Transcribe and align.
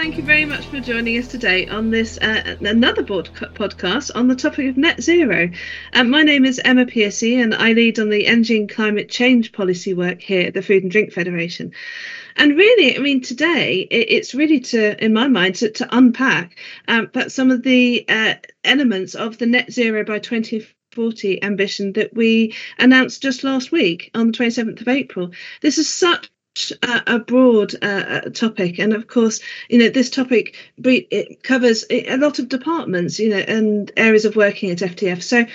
Thank 0.00 0.16
you 0.16 0.22
very 0.22 0.46
much 0.46 0.64
for 0.64 0.80
joining 0.80 1.18
us 1.18 1.28
today 1.28 1.68
on 1.68 1.90
this 1.90 2.16
uh, 2.16 2.56
another 2.60 3.02
board 3.02 3.28
podcast 3.34 4.10
on 4.14 4.28
the 4.28 4.34
topic 4.34 4.70
of 4.70 4.78
net 4.78 5.02
zero. 5.02 5.50
Um, 5.92 6.08
my 6.08 6.22
name 6.22 6.46
is 6.46 6.58
Emma 6.64 6.86
Piercy, 6.86 7.38
and 7.38 7.54
I 7.54 7.74
lead 7.74 7.98
on 7.98 8.08
the 8.08 8.26
Engine 8.26 8.66
Climate 8.66 9.10
Change 9.10 9.52
policy 9.52 9.92
work 9.92 10.22
here 10.22 10.46
at 10.46 10.54
the 10.54 10.62
Food 10.62 10.84
and 10.84 10.90
Drink 10.90 11.12
Federation. 11.12 11.72
And 12.36 12.56
really, 12.56 12.96
I 12.96 13.00
mean, 13.00 13.20
today 13.20 13.86
it, 13.90 14.06
it's 14.08 14.34
really 14.34 14.60
to, 14.60 15.04
in 15.04 15.12
my 15.12 15.28
mind, 15.28 15.56
to, 15.56 15.70
to 15.70 15.94
unpack 15.94 16.58
um, 16.88 17.10
but 17.12 17.30
some 17.30 17.50
of 17.50 17.62
the 17.62 18.02
uh, 18.08 18.36
elements 18.64 19.14
of 19.14 19.36
the 19.36 19.44
net 19.44 19.70
zero 19.70 20.02
by 20.02 20.18
2040 20.18 21.42
ambition 21.42 21.92
that 21.92 22.14
we 22.14 22.54
announced 22.78 23.20
just 23.20 23.44
last 23.44 23.70
week 23.70 24.10
on 24.14 24.28
the 24.28 24.38
27th 24.38 24.80
of 24.80 24.88
April. 24.88 25.32
This 25.60 25.76
is 25.76 25.92
such 25.92 26.30
a, 26.82 27.18
broad 27.18 27.74
uh, 27.82 28.20
topic, 28.34 28.78
and 28.78 28.92
of 28.92 29.06
course, 29.06 29.40
you 29.68 29.78
know 29.78 29.88
this 29.88 30.10
topic 30.10 30.56
it 30.78 31.42
covers 31.42 31.84
a 31.90 32.16
lot 32.16 32.38
of 32.38 32.48
departments, 32.48 33.18
you 33.18 33.30
know, 33.30 33.44
and 33.48 33.90
areas 33.96 34.24
of 34.24 34.36
working 34.36 34.70
at 34.70 34.78
FDF. 34.78 35.22
So 35.22 35.46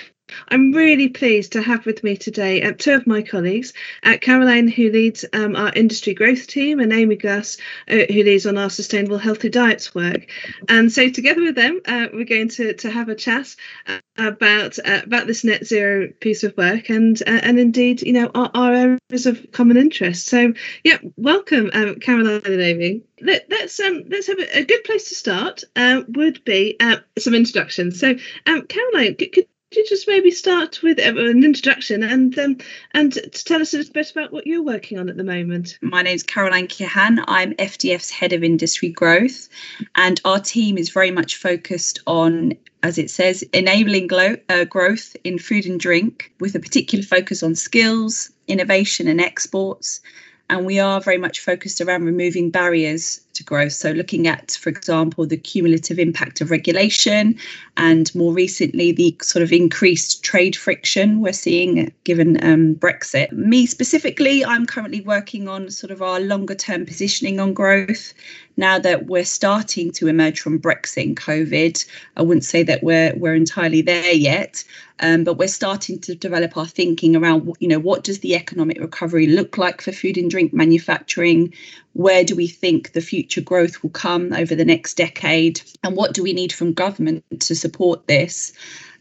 I'm 0.48 0.72
really 0.72 1.08
pleased 1.08 1.52
to 1.52 1.62
have 1.62 1.86
with 1.86 2.02
me 2.02 2.16
today 2.16 2.62
uh, 2.62 2.72
two 2.72 2.94
of 2.94 3.06
my 3.06 3.22
colleagues, 3.22 3.72
uh, 4.02 4.16
Caroline, 4.20 4.66
who 4.68 4.90
leads 4.90 5.24
um, 5.32 5.54
our 5.54 5.72
industry 5.74 6.14
growth 6.14 6.46
team, 6.46 6.80
and 6.80 6.92
Amy 6.92 7.16
Glass, 7.16 7.58
uh, 7.88 8.06
who 8.08 8.24
leads 8.24 8.46
on 8.46 8.58
our 8.58 8.70
sustainable 8.70 9.18
healthy 9.18 9.48
diets 9.48 9.94
work. 9.94 10.26
And 10.68 10.90
so, 10.92 11.08
together 11.10 11.42
with 11.42 11.54
them, 11.54 11.80
uh, 11.86 12.08
we're 12.12 12.24
going 12.24 12.48
to, 12.50 12.74
to 12.74 12.90
have 12.90 13.08
a 13.08 13.14
chat 13.14 13.54
uh, 13.86 13.98
about 14.18 14.78
uh, 14.84 15.02
about 15.04 15.26
this 15.26 15.44
net 15.44 15.64
zero 15.64 16.08
piece 16.20 16.42
of 16.42 16.56
work, 16.56 16.90
and 16.90 17.22
and 17.26 17.58
indeed, 17.58 18.02
you 18.02 18.12
know, 18.12 18.30
our, 18.34 18.50
our, 18.54 18.72
areas 18.72 19.26
of 19.26 19.46
common 19.52 19.76
interest. 19.76 20.26
So, 20.26 20.54
yeah, 20.82 20.98
welcome, 21.16 21.70
um, 21.72 21.96
Caroline 21.96 22.42
and 22.44 22.60
Amy. 22.60 23.02
Let, 23.20 23.50
us 23.52 23.80
um, 23.80 24.04
let's 24.08 24.26
have 24.26 24.38
a, 24.38 24.58
a, 24.58 24.64
good 24.64 24.84
place 24.84 25.08
to 25.08 25.14
start. 25.14 25.64
would 25.76 26.44
be 26.44 26.76
some 27.18 27.34
introductions. 27.34 27.98
So, 28.00 28.16
um, 28.46 28.66
Caroline, 28.66 29.14
could, 29.14 29.32
could 29.32 29.46
you 29.72 29.84
just 29.86 30.06
maybe 30.06 30.30
start 30.30 30.80
with 30.82 30.98
uh, 31.00 31.16
an 31.16 31.42
introduction 31.42 32.02
and 32.02 32.38
um, 32.38 32.56
and 32.92 33.12
to 33.14 33.44
tell 33.44 33.60
us 33.60 33.74
a 33.74 33.78
little 33.78 33.92
bit 33.92 34.10
about 34.10 34.32
what 34.32 34.46
you're 34.46 34.62
working 34.62 34.98
on 34.98 35.08
at 35.08 35.16
the 35.16 35.24
moment? 35.24 35.78
My 35.82 36.02
name 36.02 36.14
is 36.14 36.22
Caroline 36.22 36.68
Keohane. 36.68 37.24
I'm 37.26 37.52
FDF's 37.54 38.10
head 38.10 38.32
of 38.32 38.44
industry 38.44 38.90
growth, 38.90 39.48
and 39.96 40.20
our 40.24 40.38
team 40.38 40.78
is 40.78 40.90
very 40.90 41.10
much 41.10 41.36
focused 41.36 41.98
on, 42.06 42.52
as 42.84 42.96
it 42.96 43.10
says, 43.10 43.42
enabling 43.52 44.06
glo- 44.06 44.36
uh, 44.48 44.64
growth 44.64 45.16
in 45.24 45.38
food 45.38 45.66
and 45.66 45.80
drink, 45.80 46.32
with 46.38 46.54
a 46.54 46.60
particular 46.60 47.04
focus 47.04 47.42
on 47.42 47.56
skills, 47.56 48.30
innovation, 48.46 49.08
and 49.08 49.20
exports. 49.20 50.00
And 50.48 50.64
we 50.64 50.78
are 50.78 51.00
very 51.00 51.18
much 51.18 51.40
focused 51.40 51.80
around 51.80 52.04
removing 52.04 52.50
barriers 52.50 53.20
to 53.34 53.42
growth. 53.42 53.72
So, 53.72 53.90
looking 53.90 54.28
at, 54.28 54.52
for 54.52 54.70
example, 54.70 55.26
the 55.26 55.36
cumulative 55.36 55.98
impact 55.98 56.40
of 56.40 56.50
regulation 56.50 57.38
and 57.76 58.14
more 58.14 58.32
recently, 58.32 58.92
the 58.92 59.16
sort 59.22 59.42
of 59.42 59.52
increased 59.52 60.22
trade 60.22 60.56
friction 60.56 61.20
we're 61.20 61.32
seeing 61.32 61.92
given 62.04 62.42
um, 62.44 62.74
Brexit. 62.76 63.32
Me 63.32 63.66
specifically, 63.66 64.44
I'm 64.44 64.66
currently 64.66 65.00
working 65.00 65.48
on 65.48 65.70
sort 65.70 65.90
of 65.90 66.00
our 66.00 66.20
longer 66.20 66.54
term 66.54 66.86
positioning 66.86 67.40
on 67.40 67.52
growth. 67.52 68.14
Now 68.56 68.78
that 68.78 69.06
we're 69.06 69.24
starting 69.24 69.92
to 69.92 70.08
emerge 70.08 70.40
from 70.40 70.58
Brexit 70.58 71.04
and 71.04 71.16
COVID, 71.16 71.84
I 72.16 72.22
wouldn't 72.22 72.44
say 72.44 72.62
that 72.62 72.82
we're 72.82 73.14
we're 73.16 73.34
entirely 73.34 73.82
there 73.82 74.12
yet, 74.12 74.64
um, 75.00 75.24
but 75.24 75.36
we're 75.36 75.48
starting 75.48 75.98
to 76.00 76.14
develop 76.14 76.56
our 76.56 76.66
thinking 76.66 77.16
around 77.16 77.54
you 77.60 77.68
know 77.68 77.78
what 77.78 78.04
does 78.04 78.20
the 78.20 78.34
economic 78.34 78.80
recovery 78.80 79.26
look 79.26 79.58
like 79.58 79.82
for 79.82 79.92
food 79.92 80.16
and 80.16 80.30
drink 80.30 80.54
manufacturing? 80.54 81.52
Where 81.92 82.24
do 82.24 82.34
we 82.34 82.46
think 82.46 82.92
the 82.92 83.00
future 83.00 83.40
growth 83.40 83.82
will 83.82 83.90
come 83.90 84.32
over 84.32 84.54
the 84.54 84.64
next 84.64 84.94
decade? 84.96 85.60
And 85.82 85.96
what 85.96 86.14
do 86.14 86.22
we 86.22 86.32
need 86.32 86.52
from 86.52 86.72
government 86.72 87.24
to 87.40 87.54
support 87.54 88.06
this 88.06 88.52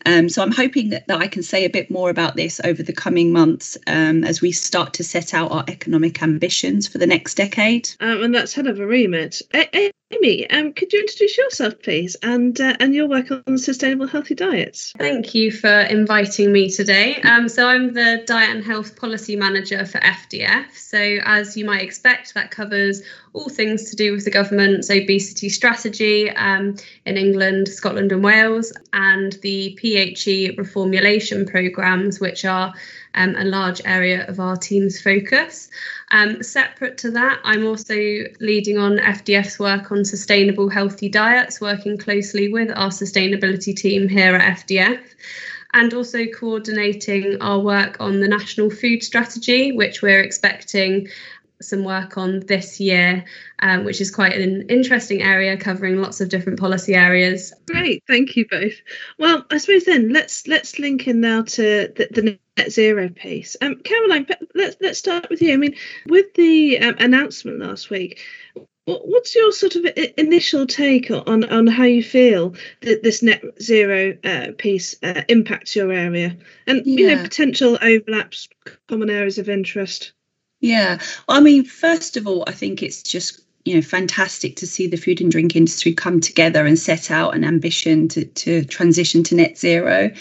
um, 0.05 0.29
so 0.29 0.41
I'm 0.41 0.51
hoping 0.51 0.89
that, 0.89 1.07
that 1.07 1.19
I 1.19 1.27
can 1.27 1.43
say 1.43 1.65
a 1.65 1.69
bit 1.69 1.89
more 1.89 2.09
about 2.09 2.35
this 2.35 2.61
over 2.63 2.83
the 2.83 2.93
coming 2.93 3.31
months 3.31 3.77
um, 3.87 4.23
as 4.23 4.41
we 4.41 4.51
start 4.51 4.93
to 4.93 5.03
set 5.03 5.33
out 5.33 5.51
our 5.51 5.65
economic 5.67 6.21
ambitions 6.21 6.87
for 6.87 6.97
the 6.97 7.07
next 7.07 7.35
decade. 7.35 7.89
Um, 7.99 8.23
and 8.23 8.35
that's 8.35 8.53
hell 8.53 8.67
of 8.67 8.79
a 8.79 8.85
remit. 8.85 9.41
A- 9.53 9.91
Amy, 10.15 10.49
um, 10.49 10.73
could 10.73 10.93
you 10.93 10.99
introduce 10.99 11.37
yourself, 11.37 11.81
please, 11.81 12.15
and 12.21 12.59
uh, 12.59 12.75
and 12.79 12.93
your 12.93 13.07
work 13.07 13.27
on 13.31 13.57
sustainable 13.57 14.07
healthy 14.07 14.35
diets? 14.35 14.93
Thank 14.97 15.33
you 15.33 15.51
for 15.51 15.81
inviting 15.81 16.51
me 16.51 16.69
today. 16.69 17.21
Um, 17.21 17.49
so 17.49 17.67
I'm 17.67 17.93
the 17.93 18.23
Diet 18.25 18.55
and 18.55 18.63
Health 18.63 18.95
Policy 18.95 19.35
Manager 19.35 19.85
for 19.85 19.99
FDF. 19.99 20.73
So 20.75 21.17
as 21.25 21.57
you 21.57 21.65
might 21.65 21.81
expect, 21.81 22.33
that 22.33 22.51
covers 22.51 23.01
all 23.33 23.49
things 23.49 23.89
to 23.89 23.95
do 23.95 24.13
with 24.13 24.25
the 24.25 24.31
government's 24.31 24.89
obesity 24.89 25.49
strategy 25.49 26.29
um, 26.31 26.75
in 27.05 27.17
England, 27.17 27.67
Scotland, 27.67 28.11
and 28.11 28.23
Wales, 28.23 28.71
and 28.93 29.33
the 29.41 29.77
PHE 29.81 30.55
reformulation 30.57 31.49
programs, 31.49 32.19
which 32.19 32.45
are 32.45 32.73
um, 33.15 33.35
a 33.35 33.43
large 33.43 33.81
area 33.85 34.25
of 34.27 34.39
our 34.39 34.55
team's 34.55 35.01
focus. 35.01 35.69
Um, 36.11 36.43
separate 36.43 36.97
to 36.99 37.11
that, 37.11 37.39
I'm 37.43 37.65
also 37.65 37.95
leading 38.39 38.77
on 38.77 38.97
FDF's 38.97 39.59
work 39.59 39.91
on 39.91 40.05
sustainable 40.05 40.69
healthy 40.69 41.09
diets, 41.09 41.59
working 41.59 41.97
closely 41.97 42.51
with 42.51 42.69
our 42.75 42.89
sustainability 42.89 43.75
team 43.75 44.07
here 44.07 44.35
at 44.35 44.57
FDF 44.59 45.01
and 45.75 45.93
also 45.93 46.25
coordinating 46.25 47.37
our 47.41 47.59
work 47.59 47.97
on 47.99 48.21
the 48.21 48.27
national 48.29 48.69
food 48.69 49.03
strategy, 49.03 49.73
which 49.73 50.01
we're 50.01 50.21
expecting 50.21 51.07
some 51.61 51.83
work 51.83 52.17
on 52.17 52.41
this 52.41 52.79
year, 52.79 53.25
um, 53.59 53.83
which 53.85 54.01
is 54.01 54.11
quite 54.11 54.33
an 54.33 54.67
interesting 54.69 55.21
area 55.21 55.57
covering 55.57 56.01
lots 56.01 56.21
of 56.21 56.29
different 56.29 56.59
policy 56.59 56.95
areas. 56.95 57.53
Great, 57.67 58.03
thank 58.07 58.35
you 58.35 58.45
both. 58.49 58.73
Well, 59.17 59.45
I 59.49 59.57
suppose 59.57 59.85
then 59.85 60.11
let's 60.11 60.47
let's 60.47 60.79
link 60.79 61.07
in 61.07 61.21
now 61.21 61.43
to 61.43 61.93
the, 61.95 62.07
the 62.11 62.39
net 62.57 62.71
zero 62.71 63.09
piece. 63.09 63.55
Um, 63.61 63.77
Caroline, 63.83 64.27
let's 64.53 64.77
let's 64.81 64.99
start 64.99 65.29
with 65.29 65.41
you. 65.41 65.53
I 65.53 65.57
mean, 65.57 65.75
with 66.07 66.33
the 66.33 66.79
um, 66.79 66.95
announcement 66.99 67.59
last 67.59 67.89
week. 67.89 68.21
What's 68.87 69.33
your 69.33 69.51
sort 69.51 69.75
of 69.77 69.87
initial 70.15 70.67
take 70.67 71.09
on, 71.09 71.43
on 71.45 71.65
how 71.65 71.85
you 71.85 72.03
feel 72.03 72.53
that 72.81 73.01
this 73.01 73.23
net 73.23 73.43
zero 73.59 74.15
uh, 74.23 74.49
piece 74.59 74.93
uh, 75.01 75.23
impacts 75.27 75.75
your 75.75 75.91
area 75.91 76.37
and 76.67 76.85
yeah. 76.85 76.99
you 76.99 77.15
know 77.15 77.23
potential 77.23 77.79
overlaps, 77.81 78.47
common 78.87 79.09
areas 79.09 79.39
of 79.39 79.49
interest? 79.49 80.13
Yeah. 80.61 80.99
I 81.27 81.39
mean, 81.41 81.63
first 81.65 82.17
of 82.17 82.27
all, 82.27 82.43
I 82.47 82.51
think 82.51 82.81
it's 82.81 83.01
just 83.03 83.41
you 83.65 83.75
know 83.75 83.81
fantastic 83.81 84.55
to 84.57 84.67
see 84.67 84.85
the 84.87 84.95
food 84.97 85.19
and 85.21 85.31
drink 85.31 85.55
industry 85.55 85.91
come 85.93 86.19
together 86.19 86.65
and 86.65 86.77
set 86.77 87.09
out 87.09 87.35
an 87.35 87.43
ambition 87.43 88.07
to 88.09 88.25
to 88.25 88.63
transition 88.65 89.23
to 89.23 89.33
net 89.33 89.57
zero 89.57 90.11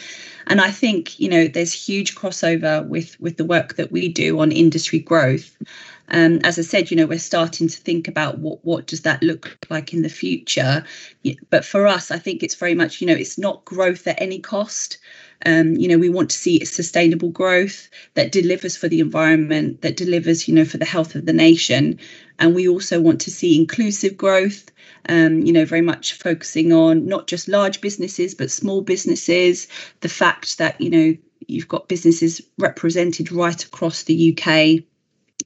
and 0.46 0.62
i 0.62 0.70
think 0.70 1.20
you 1.20 1.28
know 1.28 1.46
there's 1.46 1.70
huge 1.74 2.14
crossover 2.14 2.86
with 2.88 3.20
with 3.20 3.36
the 3.36 3.44
work 3.44 3.76
that 3.76 3.92
we 3.92 4.08
do 4.08 4.40
on 4.40 4.50
industry 4.50 4.98
growth 4.98 5.58
um, 6.08 6.40
as 6.44 6.58
I 6.58 6.62
said, 6.62 6.90
you 6.90 6.96
know, 6.96 7.06
we're 7.06 7.18
starting 7.18 7.68
to 7.68 7.78
think 7.78 8.08
about 8.08 8.38
what 8.38 8.64
what 8.64 8.86
does 8.86 9.02
that 9.02 9.22
look 9.22 9.56
like 9.70 9.94
in 9.94 10.02
the 10.02 10.08
future. 10.08 10.84
But 11.50 11.64
for 11.64 11.86
us, 11.86 12.10
I 12.10 12.18
think 12.18 12.42
it's 12.42 12.54
very 12.54 12.74
much, 12.74 13.00
you 13.00 13.06
know, 13.06 13.14
it's 13.14 13.38
not 13.38 13.64
growth 13.64 14.06
at 14.06 14.20
any 14.20 14.38
cost. 14.38 14.98
Um, 15.46 15.74
you 15.76 15.88
know, 15.88 15.98
we 15.98 16.08
want 16.08 16.30
to 16.30 16.38
see 16.38 16.64
sustainable 16.64 17.30
growth 17.30 17.88
that 18.14 18.32
delivers 18.32 18.76
for 18.76 18.88
the 18.88 19.00
environment, 19.00 19.82
that 19.82 19.96
delivers, 19.96 20.46
you 20.46 20.54
know, 20.54 20.64
for 20.64 20.78
the 20.78 20.84
health 20.84 21.14
of 21.14 21.26
the 21.26 21.32
nation. 21.32 21.98
And 22.38 22.54
we 22.54 22.68
also 22.68 23.00
want 23.00 23.20
to 23.22 23.30
see 23.30 23.58
inclusive 23.58 24.16
growth, 24.16 24.70
um, 25.08 25.40
you 25.42 25.52
know, 25.52 25.64
very 25.64 25.82
much 25.82 26.14
focusing 26.14 26.72
on 26.72 27.06
not 27.06 27.26
just 27.26 27.48
large 27.48 27.80
businesses, 27.80 28.34
but 28.34 28.50
small 28.50 28.80
businesses. 28.82 29.68
The 30.00 30.08
fact 30.08 30.58
that, 30.58 30.80
you 30.80 30.90
know, 30.90 31.16
you've 31.46 31.68
got 31.68 31.88
businesses 31.88 32.40
represented 32.58 33.32
right 33.32 33.64
across 33.64 34.04
the 34.04 34.36
UK. 34.36 34.84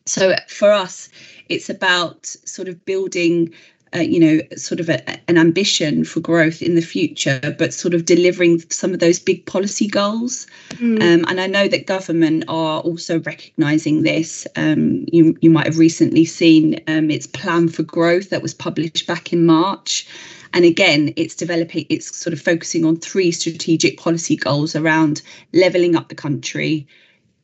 So 0.08 0.34
for 0.48 0.72
us, 0.72 1.08
it's 1.48 1.68
about 1.70 2.26
sort 2.26 2.68
of 2.68 2.84
building 2.84 3.52
uh, 3.94 4.00
you 4.00 4.20
know, 4.20 4.42
sort 4.56 4.80
of 4.80 4.88
a, 4.88 5.30
an 5.30 5.38
ambition 5.38 6.04
for 6.04 6.20
growth 6.20 6.60
in 6.60 6.74
the 6.74 6.82
future, 6.82 7.54
but 7.58 7.72
sort 7.72 7.94
of 7.94 8.04
delivering 8.04 8.60
some 8.70 8.92
of 8.92 9.00
those 9.00 9.18
big 9.18 9.46
policy 9.46 9.86
goals. 9.86 10.46
Mm. 10.72 11.00
Um, 11.00 11.24
and 11.28 11.40
I 11.40 11.46
know 11.46 11.68
that 11.68 11.86
government 11.86 12.44
are 12.48 12.80
also 12.80 13.20
recognising 13.20 14.02
this. 14.02 14.46
Um, 14.56 15.06
you 15.10 15.36
you 15.40 15.50
might 15.50 15.66
have 15.66 15.78
recently 15.78 16.24
seen 16.24 16.80
um, 16.86 17.10
its 17.10 17.26
plan 17.26 17.68
for 17.68 17.82
growth 17.82 18.30
that 18.30 18.42
was 18.42 18.54
published 18.54 19.06
back 19.06 19.32
in 19.32 19.46
March. 19.46 20.06
And 20.54 20.64
again, 20.64 21.12
it's 21.16 21.34
developing, 21.34 21.86
it's 21.90 22.16
sort 22.16 22.32
of 22.32 22.40
focusing 22.40 22.84
on 22.84 22.96
three 22.96 23.30
strategic 23.32 23.98
policy 23.98 24.36
goals 24.36 24.74
around 24.74 25.20
levelling 25.52 25.94
up 25.94 26.08
the 26.08 26.14
country, 26.14 26.86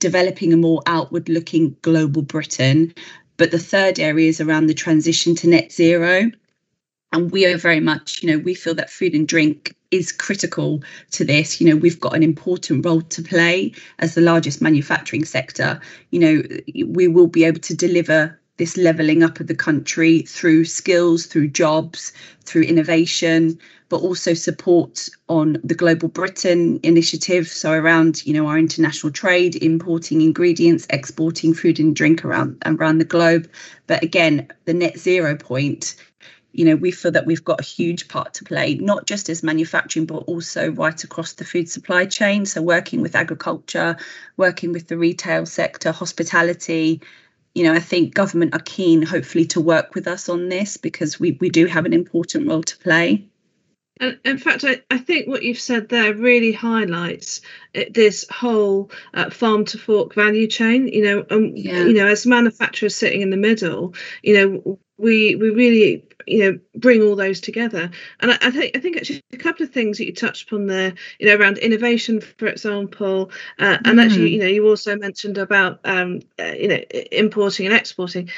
developing 0.04 0.52
a 0.52 0.56
more 0.58 0.82
outward 0.84 1.30
looking 1.30 1.74
global 1.80 2.20
Britain, 2.20 2.92
but 3.38 3.50
the 3.50 3.58
third 3.58 3.98
area 3.98 4.28
is 4.28 4.38
around 4.38 4.66
the 4.66 4.74
transition 4.74 5.34
to 5.34 5.48
net 5.48 5.72
zero. 5.72 6.30
And 7.10 7.30
we 7.30 7.46
are 7.46 7.56
very 7.56 7.80
much, 7.80 8.22
you 8.22 8.30
know, 8.30 8.36
we 8.36 8.54
feel 8.54 8.74
that 8.74 8.90
food 8.90 9.14
and 9.14 9.26
drink 9.26 9.74
is 9.90 10.12
critical 10.12 10.82
to 11.12 11.24
this. 11.24 11.58
You 11.58 11.68
know, 11.70 11.76
we've 11.76 11.98
got 11.98 12.14
an 12.14 12.22
important 12.22 12.84
role 12.84 13.00
to 13.00 13.22
play 13.22 13.72
as 13.98 14.14
the 14.14 14.20
largest 14.20 14.60
manufacturing 14.60 15.24
sector. 15.24 15.80
You 16.10 16.20
know, 16.20 16.42
we 16.86 17.08
will 17.08 17.28
be 17.28 17.44
able 17.44 17.60
to 17.60 17.74
deliver 17.74 18.38
this 18.56 18.76
levelling 18.76 19.22
up 19.22 19.40
of 19.40 19.46
the 19.46 19.54
country 19.54 20.22
through 20.22 20.64
skills, 20.64 21.26
through 21.26 21.48
jobs, 21.48 22.12
through 22.44 22.62
innovation, 22.62 23.58
but 23.88 24.00
also 24.00 24.34
support 24.34 25.08
on 25.28 25.58
the 25.64 25.74
Global 25.74 26.08
Britain 26.08 26.80
initiative. 26.82 27.48
So 27.48 27.72
around, 27.72 28.24
you 28.26 28.32
know, 28.32 28.46
our 28.46 28.58
international 28.58 29.12
trade, 29.12 29.56
importing 29.56 30.20
ingredients, 30.20 30.86
exporting 30.90 31.54
food 31.54 31.80
and 31.80 31.94
drink 31.94 32.24
around 32.24 32.62
around 32.64 32.98
the 32.98 33.04
globe. 33.04 33.48
But 33.86 34.02
again, 34.02 34.48
the 34.64 34.74
net 34.74 34.98
zero 34.98 35.36
point 35.36 35.96
you 36.54 36.64
know 36.64 36.76
we 36.76 36.92
feel 36.92 37.10
that 37.10 37.26
we've 37.26 37.44
got 37.44 37.60
a 37.60 37.64
huge 37.64 38.06
part 38.08 38.32
to 38.32 38.44
play 38.44 38.76
not 38.76 39.06
just 39.06 39.28
as 39.28 39.42
manufacturing 39.42 40.06
but 40.06 40.18
also 40.18 40.70
right 40.70 41.02
across 41.02 41.32
the 41.32 41.44
food 41.44 41.68
supply 41.68 42.06
chain 42.06 42.46
so 42.46 42.62
working 42.62 43.02
with 43.02 43.16
agriculture 43.16 43.96
working 44.36 44.72
with 44.72 44.86
the 44.86 44.96
retail 44.96 45.44
sector 45.44 45.90
hospitality 45.90 47.00
you 47.54 47.64
know, 47.64 47.72
I 47.72 47.80
think 47.80 48.14
government 48.14 48.54
are 48.54 48.62
keen, 48.64 49.02
hopefully, 49.02 49.46
to 49.46 49.60
work 49.60 49.94
with 49.94 50.08
us 50.08 50.28
on 50.28 50.48
this 50.48 50.76
because 50.76 51.20
we, 51.20 51.38
we 51.40 51.50
do 51.50 51.66
have 51.66 51.86
an 51.86 51.92
important 51.92 52.48
role 52.48 52.62
to 52.62 52.76
play. 52.78 53.28
And 54.00 54.18
in 54.24 54.38
fact, 54.38 54.64
I, 54.64 54.82
I 54.90 54.98
think 54.98 55.28
what 55.28 55.44
you've 55.44 55.60
said 55.60 55.88
there 55.88 56.14
really 56.14 56.50
highlights 56.50 57.42
this 57.90 58.26
whole 58.28 58.90
uh, 59.14 59.30
farm 59.30 59.64
to 59.66 59.78
fork 59.78 60.14
value 60.14 60.48
chain. 60.48 60.88
You 60.88 61.04
know, 61.04 61.26
um, 61.30 61.52
yeah. 61.54 61.84
you 61.84 61.94
know, 61.94 62.08
as 62.08 62.26
manufacturers 62.26 62.96
sitting 62.96 63.20
in 63.20 63.30
the 63.30 63.36
middle, 63.36 63.94
you 64.22 64.34
know, 64.34 64.78
we 64.98 65.34
we 65.34 65.50
really 65.50 66.04
you 66.26 66.38
know 66.38 66.58
bring 66.76 67.02
all 67.02 67.16
those 67.16 67.40
together. 67.40 67.90
And 68.20 68.30
I, 68.30 68.38
I, 68.40 68.50
think 68.50 68.76
i 68.76 68.80
think 68.80 68.96
actually 68.96 69.22
a 69.32 69.36
couple 69.36 69.64
of 69.64 69.72
things 69.72 69.98
that 69.98 70.06
you 70.06 70.14
touched 70.14 70.48
upon 70.48 70.66
there 70.66 70.94
you 71.18 71.28
know 71.28 71.36
around 71.36 71.58
innovation 71.58 72.20
for 72.20 72.46
example 72.46 73.30
uh, 73.58 73.78
and 73.84 73.98
mm. 73.98 74.04
actually 74.04 74.30
you 74.34 74.40
know 74.40 74.46
you 74.46 74.66
also 74.66 74.96
mentioned 74.96 75.38
about 75.38 75.80
um, 75.84 76.20
uh, 76.38 76.44
you 76.44 76.68
know 76.68 76.80
importing 77.12 77.66
and 77.66 77.74
exporting. 77.74 78.30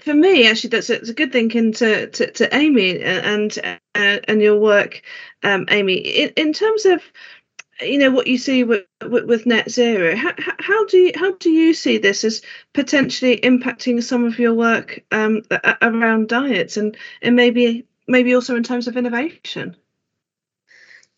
For 0.00 0.14
me 0.14 0.48
actually 0.48 0.70
that's 0.70 0.90
a, 0.90 0.94
that's 0.94 1.10
a 1.10 1.14
good 1.14 1.32
thinking 1.32 1.72
to, 1.74 2.08
to 2.08 2.30
to 2.32 2.54
amy 2.54 3.02
and 3.02 3.58
uh, 3.64 3.76
and 3.94 4.40
your 4.40 4.58
work 4.58 5.02
um, 5.42 5.66
amy. 5.70 5.94
In, 5.94 6.32
in 6.36 6.52
terms 6.52 6.86
of 6.86 7.02
you 7.82 7.98
know 7.98 8.10
what 8.10 8.26
you 8.26 8.38
see 8.38 8.64
with, 8.64 8.84
with, 9.08 9.24
with 9.24 9.46
net 9.46 9.70
zero 9.70 10.14
how, 10.16 10.32
how, 10.58 10.86
do 10.86 10.96
you 10.98 11.12
how 11.14 11.32
do 11.36 11.50
you 11.50 11.74
see 11.74 11.98
this 11.98 12.24
as 12.24 12.42
potentially 12.74 13.38
impacting 13.38 14.02
some 14.02 14.24
of 14.24 14.38
your 14.38 14.54
work 14.54 15.00
um, 15.12 15.42
around 15.82 16.28
diets 16.28 16.76
and 16.76 16.96
and 17.22 17.36
maybe 17.36 17.86
maybe 18.06 18.34
also 18.34 18.56
in 18.56 18.62
terms 18.62 18.88
of 18.88 18.96
innovation 18.96 19.76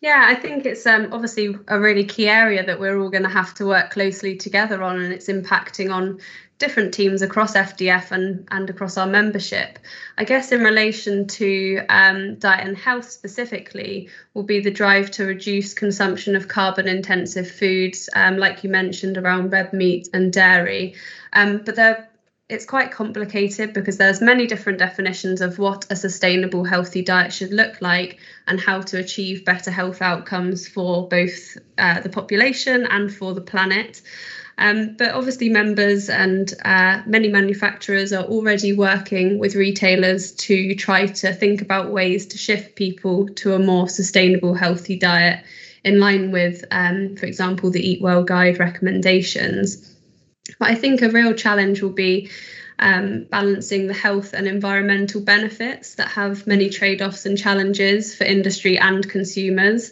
yeah, 0.03 0.25
I 0.27 0.35
think 0.35 0.65
it's 0.65 0.85
um, 0.85 1.07
obviously 1.13 1.55
a 1.69 1.79
really 1.79 2.03
key 2.03 2.27
area 2.27 2.65
that 2.65 2.77
we're 2.77 2.99
all 2.99 3.09
going 3.09 3.23
to 3.23 3.29
have 3.29 3.53
to 3.53 3.65
work 3.65 3.91
closely 3.91 4.35
together 4.35 4.83
on, 4.83 5.01
and 5.01 5.13
it's 5.13 5.29
impacting 5.29 5.93
on 5.93 6.19
different 6.59 6.93
teams 6.93 7.21
across 7.21 7.53
FDF 7.53 8.11
and, 8.11 8.45
and 8.51 8.69
across 8.69 8.97
our 8.97 9.07
membership. 9.07 9.79
I 10.17 10.25
guess 10.25 10.51
in 10.51 10.61
relation 10.61 11.25
to 11.27 11.85
um, 11.87 12.35
diet 12.35 12.67
and 12.67 12.77
health 12.77 13.09
specifically, 13.09 14.09
will 14.33 14.43
be 14.43 14.59
the 14.59 14.69
drive 14.69 15.09
to 15.11 15.23
reduce 15.23 15.73
consumption 15.73 16.35
of 16.35 16.49
carbon 16.49 16.89
intensive 16.89 17.49
foods, 17.49 18.09
um, 18.13 18.35
like 18.35 18.61
you 18.61 18.69
mentioned 18.69 19.17
around 19.17 19.53
red 19.53 19.71
meat 19.71 20.09
and 20.11 20.33
dairy. 20.33 20.95
Um, 21.31 21.61
but 21.63 21.77
there, 21.77 22.09
it's 22.49 22.65
quite 22.65 22.91
complicated 22.91 23.73
because 23.73 23.97
there's 23.97 24.21
many 24.21 24.47
different 24.47 24.77
definitions 24.77 25.41
of 25.41 25.57
what 25.59 25.85
a 25.89 25.95
sustainable 25.95 26.63
healthy 26.63 27.01
diet 27.01 27.31
should 27.31 27.53
look 27.53 27.81
like 27.81 28.19
and 28.47 28.59
how 28.59 28.81
to 28.81 28.99
achieve 28.99 29.45
better 29.45 29.71
health 29.71 30.01
outcomes 30.01 30.67
for 30.67 31.07
both 31.07 31.57
uh, 31.77 32.01
the 32.01 32.09
population 32.09 32.85
and 32.85 33.13
for 33.13 33.33
the 33.33 33.41
planet. 33.41 34.01
Um, 34.57 34.95
but 34.97 35.11
obviously, 35.11 35.49
members 35.49 36.09
and 36.09 36.53
uh, 36.63 37.01
many 37.05 37.29
manufacturers 37.29 38.13
are 38.13 38.25
already 38.25 38.73
working 38.73 39.39
with 39.39 39.55
retailers 39.55 40.31
to 40.33 40.75
try 40.75 41.07
to 41.07 41.33
think 41.33 41.61
about 41.61 41.91
ways 41.91 42.27
to 42.27 42.37
shift 42.37 42.75
people 42.75 43.27
to 43.29 43.53
a 43.53 43.59
more 43.59 43.89
sustainable, 43.89 44.53
healthy 44.53 44.95
diet 44.95 45.43
in 45.83 45.99
line 45.99 46.31
with, 46.31 46.63
um, 46.71 47.15
for 47.15 47.25
example, 47.25 47.71
the 47.71 47.97
Eatwell 47.97 48.25
Guide 48.25 48.59
recommendations. 48.59 49.92
But 50.59 50.69
I 50.69 50.75
think 50.75 51.01
a 51.01 51.09
real 51.09 51.33
challenge 51.33 51.81
will 51.81 51.91
be 51.91 52.29
um, 52.79 53.23
balancing 53.25 53.87
the 53.87 53.93
health 53.93 54.33
and 54.33 54.47
environmental 54.47 55.21
benefits 55.21 55.95
that 55.95 56.09
have 56.09 56.47
many 56.47 56.69
trade 56.69 57.01
offs 57.01 57.25
and 57.25 57.37
challenges 57.37 58.15
for 58.15 58.25
industry 58.25 58.77
and 58.77 59.07
consumers. 59.07 59.91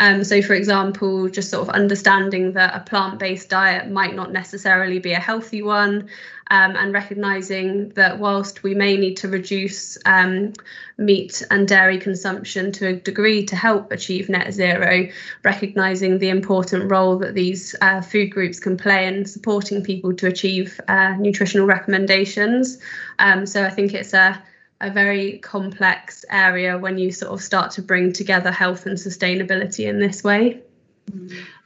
Um, 0.00 0.24
so, 0.24 0.40
for 0.40 0.54
example, 0.54 1.28
just 1.28 1.50
sort 1.50 1.68
of 1.68 1.74
understanding 1.74 2.54
that 2.54 2.74
a 2.74 2.80
plant 2.80 3.18
based 3.18 3.50
diet 3.50 3.90
might 3.90 4.14
not 4.14 4.32
necessarily 4.32 4.98
be 4.98 5.12
a 5.12 5.20
healthy 5.20 5.60
one, 5.60 6.08
um, 6.50 6.74
and 6.74 6.94
recognizing 6.94 7.90
that 7.90 8.18
whilst 8.18 8.62
we 8.62 8.74
may 8.74 8.96
need 8.96 9.18
to 9.18 9.28
reduce 9.28 9.98
um, 10.06 10.54
meat 10.96 11.46
and 11.50 11.68
dairy 11.68 11.98
consumption 11.98 12.72
to 12.72 12.88
a 12.88 12.92
degree 12.94 13.44
to 13.44 13.56
help 13.56 13.92
achieve 13.92 14.30
net 14.30 14.54
zero, 14.54 15.06
recognizing 15.44 16.18
the 16.18 16.30
important 16.30 16.90
role 16.90 17.18
that 17.18 17.34
these 17.34 17.76
uh, 17.82 18.00
food 18.00 18.30
groups 18.30 18.58
can 18.58 18.78
play 18.78 19.06
in 19.06 19.26
supporting 19.26 19.82
people 19.82 20.14
to 20.14 20.26
achieve 20.26 20.80
uh, 20.88 21.14
nutritional 21.18 21.66
recommendations. 21.66 22.78
Um, 23.18 23.44
so, 23.44 23.62
I 23.62 23.70
think 23.70 23.92
it's 23.92 24.14
a 24.14 24.42
a 24.80 24.90
very 24.90 25.38
complex 25.38 26.24
area 26.30 26.78
when 26.78 26.98
you 26.98 27.12
sort 27.12 27.32
of 27.32 27.42
start 27.42 27.72
to 27.72 27.82
bring 27.82 28.12
together 28.12 28.50
health 28.50 28.86
and 28.86 28.96
sustainability 28.96 29.86
in 29.86 29.98
this 29.98 30.24
way. 30.24 30.62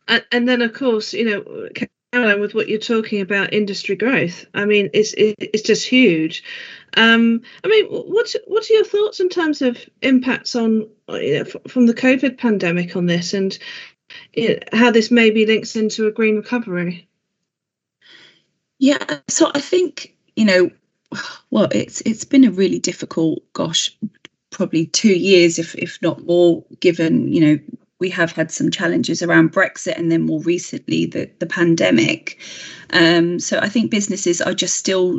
And, 0.09 0.25
and 0.33 0.49
then, 0.49 0.63
of 0.63 0.73
course, 0.73 1.13
you 1.13 1.25
know, 1.25 1.69
Caroline, 2.13 2.41
with 2.41 2.55
what 2.55 2.69
you're 2.69 2.79
talking 2.79 3.21
about 3.21 3.53
industry 3.53 3.97
growth, 3.97 4.47
I 4.55 4.65
mean, 4.65 4.91
it's 4.93 5.15
it's 5.17 5.63
just 5.63 5.87
huge. 5.87 6.45
Um, 6.97 7.43
I 7.65 7.69
mean, 7.69 7.87
what 7.87 8.35
what 8.47 8.71
are 8.71 8.75
your 8.75 8.85
thoughts 8.85 9.21
in 9.21 9.29
terms 9.29 9.63
of 9.63 9.79
impacts 10.03 10.55
on 10.55 10.89
you 11.09 11.39
know, 11.39 11.45
from 11.69 11.87
the 11.87 11.95
COVID 11.95 12.39
pandemic 12.39 12.97
on 12.97 13.07
this, 13.07 13.35
and 13.35 13.57
you 14.35 14.51
know, 14.51 14.59
how 14.73 14.91
this 14.91 15.11
maybe 15.11 15.47
links 15.47 15.77
into 15.77 16.07
a 16.07 16.13
green 16.13 16.37
recovery? 16.37 17.09
Yeah, 18.79 19.19
so 19.29 19.51
I 19.55 19.61
think 19.61 20.15
you 20.37 20.45
know 20.45 20.71
well, 21.51 21.69
it's 21.73 22.01
it's 22.03 22.25
been 22.25 22.45
a 22.45 22.51
really 22.51 22.79
difficult, 22.79 23.43
gosh, 23.53 23.97
probably 24.51 24.87
two 24.87 25.15
years, 25.15 25.59
if 25.59 25.75
if 25.77 25.99
not 26.03 26.25
more, 26.25 26.65
given 26.81 27.33
you 27.33 27.41
know 27.41 27.59
we 28.01 28.11
have 28.11 28.33
had 28.33 28.51
some 28.51 28.71
challenges 28.71 29.23
around 29.23 29.53
Brexit 29.53 29.97
and 29.97 30.11
then 30.11 30.23
more 30.23 30.41
recently 30.41 31.07
the 31.07 31.31
the 31.39 31.47
pandemic. 31.47 32.39
Um, 32.91 33.39
so 33.41 33.59
I 33.59 33.69
think 33.69 33.91
businesses 33.91 34.41
are 34.41 34.55
just 34.55 34.77
still 34.77 35.19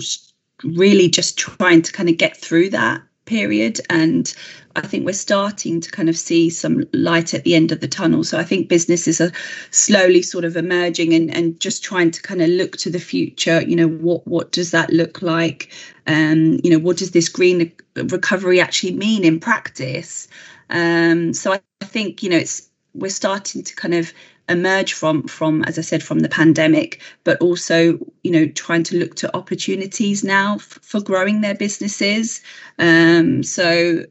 really 0.63 1.09
just 1.09 1.37
trying 1.37 1.81
to 1.81 1.91
kind 1.91 2.09
of 2.09 2.17
get 2.17 2.37
through 2.37 2.69
that 2.69 3.01
period 3.25 3.81
and 3.89 4.33
I 4.75 4.81
think 4.81 5.05
we're 5.05 5.13
starting 5.13 5.79
to 5.81 5.91
kind 5.91 6.09
of 6.09 6.17
see 6.17 6.49
some 6.49 6.83
light 6.93 7.33
at 7.33 7.43
the 7.43 7.55
end 7.55 7.71
of 7.71 7.79
the 7.79 7.87
tunnel. 7.87 8.23
So 8.23 8.37
I 8.37 8.43
think 8.43 8.67
businesses 8.67 9.21
are 9.21 9.31
slowly 9.71 10.21
sort 10.21 10.43
of 10.43 10.57
emerging 10.57 11.13
and, 11.13 11.33
and 11.33 11.59
just 11.59 11.83
trying 11.83 12.11
to 12.11 12.21
kind 12.21 12.41
of 12.41 12.49
look 12.49 12.77
to 12.77 12.89
the 12.89 12.99
future. 12.99 13.61
You 13.61 13.75
know, 13.75 13.87
what 13.87 14.27
what 14.27 14.51
does 14.51 14.71
that 14.71 14.89
look 14.91 15.21
like? 15.21 15.71
Um, 16.07 16.59
you 16.63 16.69
know, 16.69 16.79
what 16.79 16.97
does 16.97 17.11
this 17.11 17.29
green 17.29 17.71
recovery 17.95 18.59
actually 18.59 18.93
mean 18.93 19.23
in 19.23 19.39
practice? 19.39 20.27
Um, 20.69 21.33
so 21.33 21.53
I, 21.53 21.61
I 21.81 21.85
think 21.85 22.21
you 22.21 22.29
know 22.29 22.37
it's 22.37 22.69
we're 22.93 23.09
starting 23.09 23.63
to 23.63 23.75
kind 23.75 23.93
of 23.93 24.13
emerge 24.47 24.93
from 24.93 25.27
from 25.27 25.63
as 25.63 25.79
i 25.79 25.81
said 25.81 26.03
from 26.03 26.19
the 26.19 26.29
pandemic 26.29 27.01
but 27.23 27.41
also 27.41 27.97
you 28.23 28.29
know 28.29 28.45
trying 28.49 28.83
to 28.83 28.95
look 28.95 29.15
to 29.15 29.35
opportunities 29.35 30.23
now 30.23 30.55
f- 30.55 30.79
for 30.83 31.01
growing 31.01 31.41
their 31.41 31.55
businesses 31.55 32.43
um, 32.77 33.41
so 33.41 34.05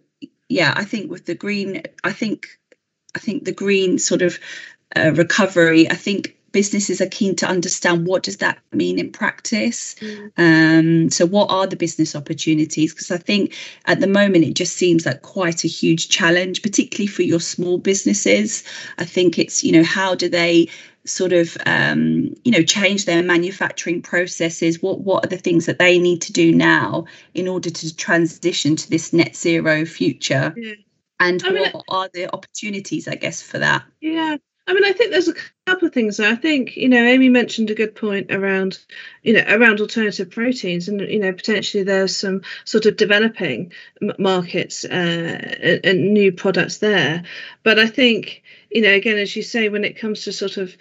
yeah, 0.48 0.72
I 0.76 0.84
think 0.84 1.10
with 1.10 1.26
the 1.26 1.34
green, 1.34 1.82
I 2.02 2.12
think 2.12 2.48
I 3.14 3.18
think 3.18 3.44
the 3.44 3.52
green 3.52 3.98
sort 3.98 4.22
of 4.22 4.38
uh, 4.94 5.12
recovery. 5.14 5.90
I 5.90 5.94
think 5.94 6.36
businesses 6.54 7.00
are 7.00 7.08
keen 7.08 7.34
to 7.36 7.46
understand 7.46 8.06
what 8.06 8.22
does 8.22 8.38
that 8.38 8.58
mean 8.72 8.98
in 8.98 9.10
practice. 9.10 9.96
Mm. 9.96 10.30
Um, 10.38 11.10
so, 11.10 11.26
what 11.26 11.50
are 11.50 11.66
the 11.66 11.76
business 11.76 12.16
opportunities? 12.16 12.94
Because 12.94 13.10
I 13.10 13.18
think 13.18 13.52
at 13.84 14.00
the 14.00 14.06
moment 14.06 14.44
it 14.44 14.54
just 14.54 14.76
seems 14.76 15.04
like 15.04 15.20
quite 15.20 15.64
a 15.64 15.68
huge 15.68 16.08
challenge, 16.08 16.62
particularly 16.62 17.08
for 17.08 17.22
your 17.22 17.40
small 17.40 17.76
businesses. 17.76 18.62
I 18.96 19.04
think 19.04 19.38
it's 19.38 19.62
you 19.64 19.72
know 19.72 19.82
how 19.82 20.14
do 20.14 20.28
they 20.28 20.68
sort 21.04 21.32
of 21.32 21.58
um, 21.66 22.34
you 22.44 22.52
know 22.52 22.62
change 22.62 23.04
their 23.04 23.22
manufacturing 23.22 24.00
processes 24.00 24.80
what 24.80 25.00
what 25.00 25.24
are 25.24 25.28
the 25.28 25.36
things 25.36 25.66
that 25.66 25.78
they 25.78 25.98
need 25.98 26.22
to 26.22 26.32
do 26.32 26.54
now 26.54 27.04
in 27.34 27.46
order 27.48 27.68
to 27.68 27.94
transition 27.96 28.76
to 28.76 28.88
this 28.88 29.12
net 29.12 29.36
zero 29.36 29.84
future 29.84 30.54
yeah. 30.56 30.72
and 31.20 31.44
I 31.44 31.50
mean, 31.50 31.70
what 31.72 31.84
are 31.88 32.08
the 32.14 32.32
opportunities 32.32 33.06
i 33.06 33.16
guess 33.16 33.42
for 33.42 33.58
that 33.58 33.84
yeah 34.00 34.38
I 34.66 34.72
mean, 34.72 34.84
I 34.84 34.92
think 34.92 35.10
there's 35.10 35.28
a 35.28 35.34
couple 35.66 35.88
of 35.88 35.94
things. 35.94 36.20
I 36.20 36.36
think 36.36 36.76
you 36.76 36.88
know, 36.88 37.04
Amy 37.04 37.28
mentioned 37.28 37.70
a 37.70 37.74
good 37.74 37.94
point 37.94 38.32
around, 38.32 38.78
you 39.22 39.34
know, 39.34 39.44
around 39.46 39.80
alternative 39.80 40.30
proteins, 40.30 40.88
and 40.88 41.00
you 41.00 41.18
know, 41.18 41.32
potentially 41.32 41.82
there's 41.82 42.16
some 42.16 42.42
sort 42.64 42.86
of 42.86 42.96
developing 42.96 43.72
markets 44.18 44.84
uh, 44.84 44.88
and, 45.62 45.80
and 45.84 46.14
new 46.14 46.32
products 46.32 46.78
there. 46.78 47.24
But 47.62 47.78
I 47.78 47.86
think, 47.86 48.42
you 48.70 48.80
know, 48.80 48.92
again, 48.92 49.18
as 49.18 49.36
you 49.36 49.42
say, 49.42 49.68
when 49.68 49.84
it 49.84 49.98
comes 49.98 50.24
to 50.24 50.32
sort 50.32 50.56
of 50.56 50.74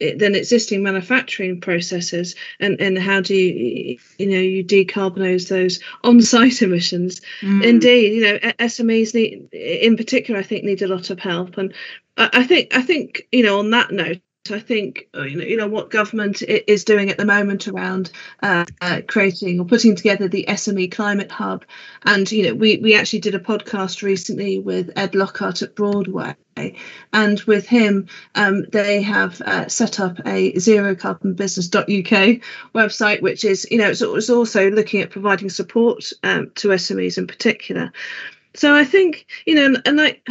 than 0.00 0.36
existing 0.36 0.82
manufacturing 0.82 1.60
processes 1.60 2.36
and 2.60 2.80
and 2.80 2.96
how 2.96 3.20
do 3.20 3.34
you 3.34 3.98
you 4.18 4.26
know 4.26 4.38
you 4.38 4.64
decarbonize 4.64 5.48
those 5.48 5.80
on-site 6.04 6.62
emissions 6.62 7.20
mm. 7.40 7.64
indeed 7.64 8.14
you 8.14 8.22
know 8.22 8.38
smes 8.60 9.14
need 9.14 9.48
in 9.52 9.96
particular 9.96 10.38
i 10.38 10.42
think 10.42 10.64
need 10.64 10.82
a 10.82 10.88
lot 10.88 11.10
of 11.10 11.18
help 11.18 11.58
and 11.58 11.74
i 12.18 12.44
think 12.44 12.74
i 12.74 12.82
think 12.82 13.26
you 13.32 13.42
know 13.42 13.58
on 13.58 13.70
that 13.70 13.90
note 13.90 14.20
I 14.50 14.60
think 14.60 15.08
uh, 15.14 15.22
you 15.22 15.36
know, 15.36 15.44
you 15.44 15.56
know 15.56 15.68
what 15.68 15.90
government 15.90 16.42
is 16.42 16.84
doing 16.84 17.10
at 17.10 17.18
the 17.18 17.24
moment 17.24 17.68
around 17.68 18.10
uh, 18.42 18.64
uh, 18.80 19.02
creating 19.06 19.60
or 19.60 19.66
putting 19.66 19.96
together 19.96 20.28
the 20.28 20.46
SME 20.48 20.90
Climate 20.90 21.30
Hub, 21.30 21.64
and 22.04 22.30
you 22.30 22.44
know 22.44 22.54
we 22.54 22.78
we 22.78 22.94
actually 22.94 23.20
did 23.20 23.34
a 23.34 23.40
podcast 23.40 24.02
recently 24.02 24.58
with 24.58 24.90
Ed 24.96 25.14
Lockhart 25.14 25.62
at 25.62 25.74
Broadway, 25.74 26.34
and 27.12 27.40
with 27.42 27.66
him 27.66 28.08
um, 28.34 28.64
they 28.72 29.02
have 29.02 29.40
uh, 29.42 29.68
set 29.68 30.00
up 30.00 30.18
a 30.26 30.58
zero 30.58 30.94
carbon 30.94 31.34
zerocarbonbusiness.uk 31.34 32.42
website, 32.74 33.22
which 33.22 33.44
is 33.44 33.66
you 33.70 33.78
know 33.78 33.90
it's, 33.90 34.02
it's 34.02 34.30
also 34.30 34.70
looking 34.70 35.00
at 35.00 35.10
providing 35.10 35.50
support 35.50 36.12
um, 36.22 36.50
to 36.56 36.68
SMEs 36.68 37.18
in 37.18 37.26
particular. 37.26 37.92
So 38.54 38.74
I 38.74 38.84
think 38.84 39.26
you 39.46 39.54
know, 39.54 39.80
and 39.84 39.96
like 39.96 40.26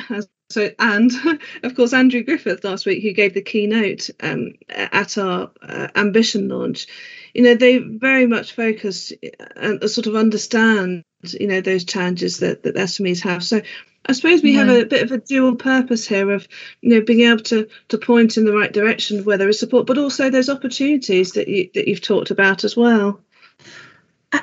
so, 0.49 0.69
and 0.79 1.11
of 1.63 1.75
course, 1.75 1.93
Andrew 1.93 2.23
Griffith 2.23 2.63
last 2.63 2.85
week, 2.85 3.03
who 3.03 3.11
gave 3.11 3.33
the 3.33 3.41
keynote 3.41 4.09
um, 4.21 4.53
at 4.69 5.17
our 5.17 5.51
uh, 5.61 5.87
ambition 5.95 6.47
launch, 6.47 6.87
you 7.33 7.43
know, 7.43 7.55
they 7.55 7.77
very 7.77 8.25
much 8.25 8.53
focus 8.53 9.11
and 9.55 9.83
uh, 9.83 9.87
sort 9.87 10.07
of 10.07 10.15
understand, 10.15 11.03
you 11.23 11.47
know, 11.47 11.61
those 11.61 11.83
challenges 11.83 12.39
that, 12.39 12.63
that 12.63 12.75
SMEs 12.75 13.21
have. 13.21 13.43
So, 13.43 13.61
I 14.05 14.13
suppose 14.13 14.41
we 14.41 14.53
yeah. 14.53 14.59
have 14.63 14.69
a 14.69 14.85
bit 14.85 15.03
of 15.03 15.11
a 15.11 15.17
dual 15.17 15.55
purpose 15.55 16.07
here 16.07 16.31
of, 16.31 16.47
you 16.81 16.91
know, 16.91 17.01
being 17.01 17.29
able 17.29 17.43
to 17.43 17.67
to 17.89 17.97
point 17.97 18.37
in 18.37 18.45
the 18.45 18.53
right 18.53 18.71
direction 18.71 19.25
where 19.25 19.37
there 19.37 19.49
is 19.49 19.59
support, 19.59 19.85
but 19.85 19.97
also 19.97 20.29
those 20.29 20.49
opportunities 20.49 21.33
that 21.33 21.49
you 21.49 21.69
that 21.73 21.89
you've 21.89 22.01
talked 22.01 22.31
about 22.31 22.63
as 22.63 22.77
well. 22.77 23.19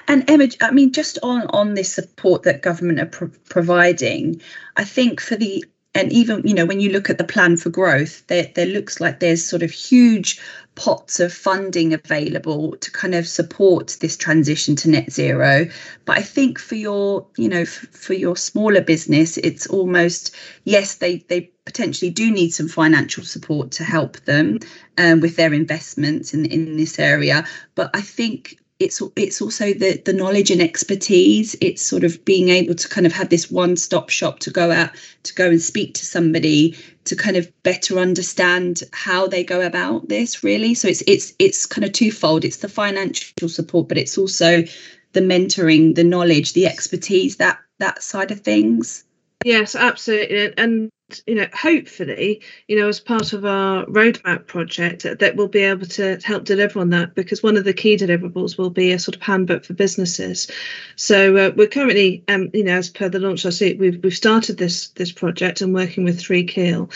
And 0.09 0.29
Emma, 0.29 0.49
I 0.61 0.71
mean, 0.71 0.93
just 0.93 1.19
on 1.23 1.47
on 1.49 1.73
this 1.73 1.95
support 1.95 2.43
that 2.43 2.63
government 2.63 3.01
are 3.01 3.07
pro- 3.07 3.31
providing, 3.49 4.43
I 4.77 4.85
think 4.85 5.21
for 5.21 5.37
the 5.37 5.65
and 5.95 6.13
even 6.13 6.47
you 6.47 6.55
know 6.55 6.67
when 6.67 6.81
you 6.81 6.91
look 6.91 7.09
at 7.09 7.19
the 7.19 7.25
plan 7.25 7.57
for 7.57 7.71
growth 7.71 8.27
there 8.27 8.51
there 8.55 8.67
looks 8.67 9.01
like 9.01 9.21
there's 9.21 9.45
sort 9.45 9.63
of 9.63 9.71
huge 9.71 10.41
pots 10.75 11.21
of 11.21 11.33
funding 11.33 11.95
available 11.95 12.77
to 12.79 12.91
kind 12.91 13.15
of 13.15 13.29
support 13.29 13.97
this 14.01 14.17
transition 14.17 14.75
to 14.75 14.91
net 14.91 15.11
zero. 15.11 15.67
But 16.05 16.19
i 16.19 16.23
think 16.23 16.59
for 16.59 16.75
your 16.75 17.27
you 17.37 17.49
know 17.49 17.61
f- 17.61 17.87
for 17.93 18.15
your 18.15 18.37
smaller 18.37 18.81
business 18.81 19.37
it's 19.39 19.67
almost 19.69 20.35
yes 20.65 20.97
they 20.97 21.19
they 21.29 21.53
potentially 21.65 22.11
do 22.11 22.31
need 22.31 22.51
some 22.51 22.69
financial 22.69 23.25
support 23.25 23.71
to 23.73 23.85
help 23.85 24.17
them 24.25 24.59
um, 24.99 25.21
with 25.21 25.37
their 25.37 25.55
investments 25.55 26.35
in 26.35 26.45
in 26.47 26.77
this 26.77 26.99
area. 26.99 27.45
But 27.75 27.91
i 27.95 28.01
think 28.01 28.59
it's 28.81 29.01
it's 29.17 29.41
also 29.41 29.73
the 29.73 30.03
the 30.05 30.13
knowledge 30.13 30.51
and 30.51 30.61
expertise. 30.61 31.55
It's 31.61 31.83
sort 31.83 32.05
of 32.05 32.25
being 32.25 32.49
able 32.49 32.75
to 32.75 32.89
kind 32.89 33.07
of 33.07 33.13
have 33.13 33.29
this 33.29 33.51
one 33.51 33.77
stop 33.77 34.11
shop 34.11 34.41
to 34.41 34.51
go 34.51 34.73
out 34.73 34.91
to 35.25 35.35
go 35.35 35.49
and 35.49 35.63
speak 35.63 35.95
to 35.95 36.05
somebody 36.05 36.77
to 37.05 37.15
kind 37.15 37.37
of 37.37 37.51
better 37.63 37.99
understand 37.99 38.83
how 38.93 39.27
they 39.27 39.45
go 39.45 39.61
about 39.61 40.09
this 40.09 40.43
really. 40.43 40.75
So 40.75 40.89
it's 40.89 41.03
it's 41.07 41.35
it's 41.39 41.67
kind 41.67 41.85
of 41.85 41.93
twofold. 41.93 42.45
It's 42.45 42.59
the 42.59 42.69
financial 42.69 43.49
support 43.49 43.89
but 43.89 43.99
it's 43.99 44.19
also 44.19 44.65
the 45.13 45.21
mentoring 45.21 45.95
the 45.95 46.05
knowledge 46.05 46.55
the 46.55 46.67
expertise 46.67 47.37
that 47.37 47.59
that 47.79 48.03
side 48.03 48.33
of 48.33 48.41
things 48.41 49.04
yes 49.45 49.75
absolutely 49.75 50.53
and 50.57 50.91
you 51.27 51.35
know, 51.35 51.47
hopefully, 51.53 52.43
you 52.67 52.77
know, 52.77 52.89
as 52.89 52.99
part 52.99 53.33
of 53.33 53.45
our 53.45 53.85
roadmap 53.87 54.47
project, 54.47 55.03
that 55.03 55.37
we'll 55.37 55.49
be 55.49 55.63
able 55.63 55.87
to 55.87 56.19
help 56.25 56.45
deliver 56.45 56.81
on 56.81 56.91
that 56.91 57.15
because 57.15 57.43
one 57.43 57.57
of 57.57 57.65
the 57.65 57.75
key 57.75 57.97
deliverables 57.97 58.57
will 58.57 58.71
be 58.71 58.93
a 58.93 58.99
sort 58.99 59.17
of 59.17 59.23
handbook 59.23 59.65
for 59.65 59.75
businesses. 59.75 60.51
So 60.97 61.37
uh, 61.37 61.51
we're 61.57 61.69
currently, 61.69 62.25
um, 62.29 62.51
you 62.55 62.65
know, 62.65 62.77
as 62.77 62.89
per 62.89 63.09
the 63.09 63.19
launch, 63.19 63.45
I 63.45 63.51
see 63.51 63.75
we've 63.75 64.03
we've 64.03 64.15
started 64.15 64.57
this 64.57 64.89
this 64.89 65.13
project 65.13 65.61
and 65.61 65.75
working 65.75 66.05
with 66.05 66.21
3Keel, 66.21 66.91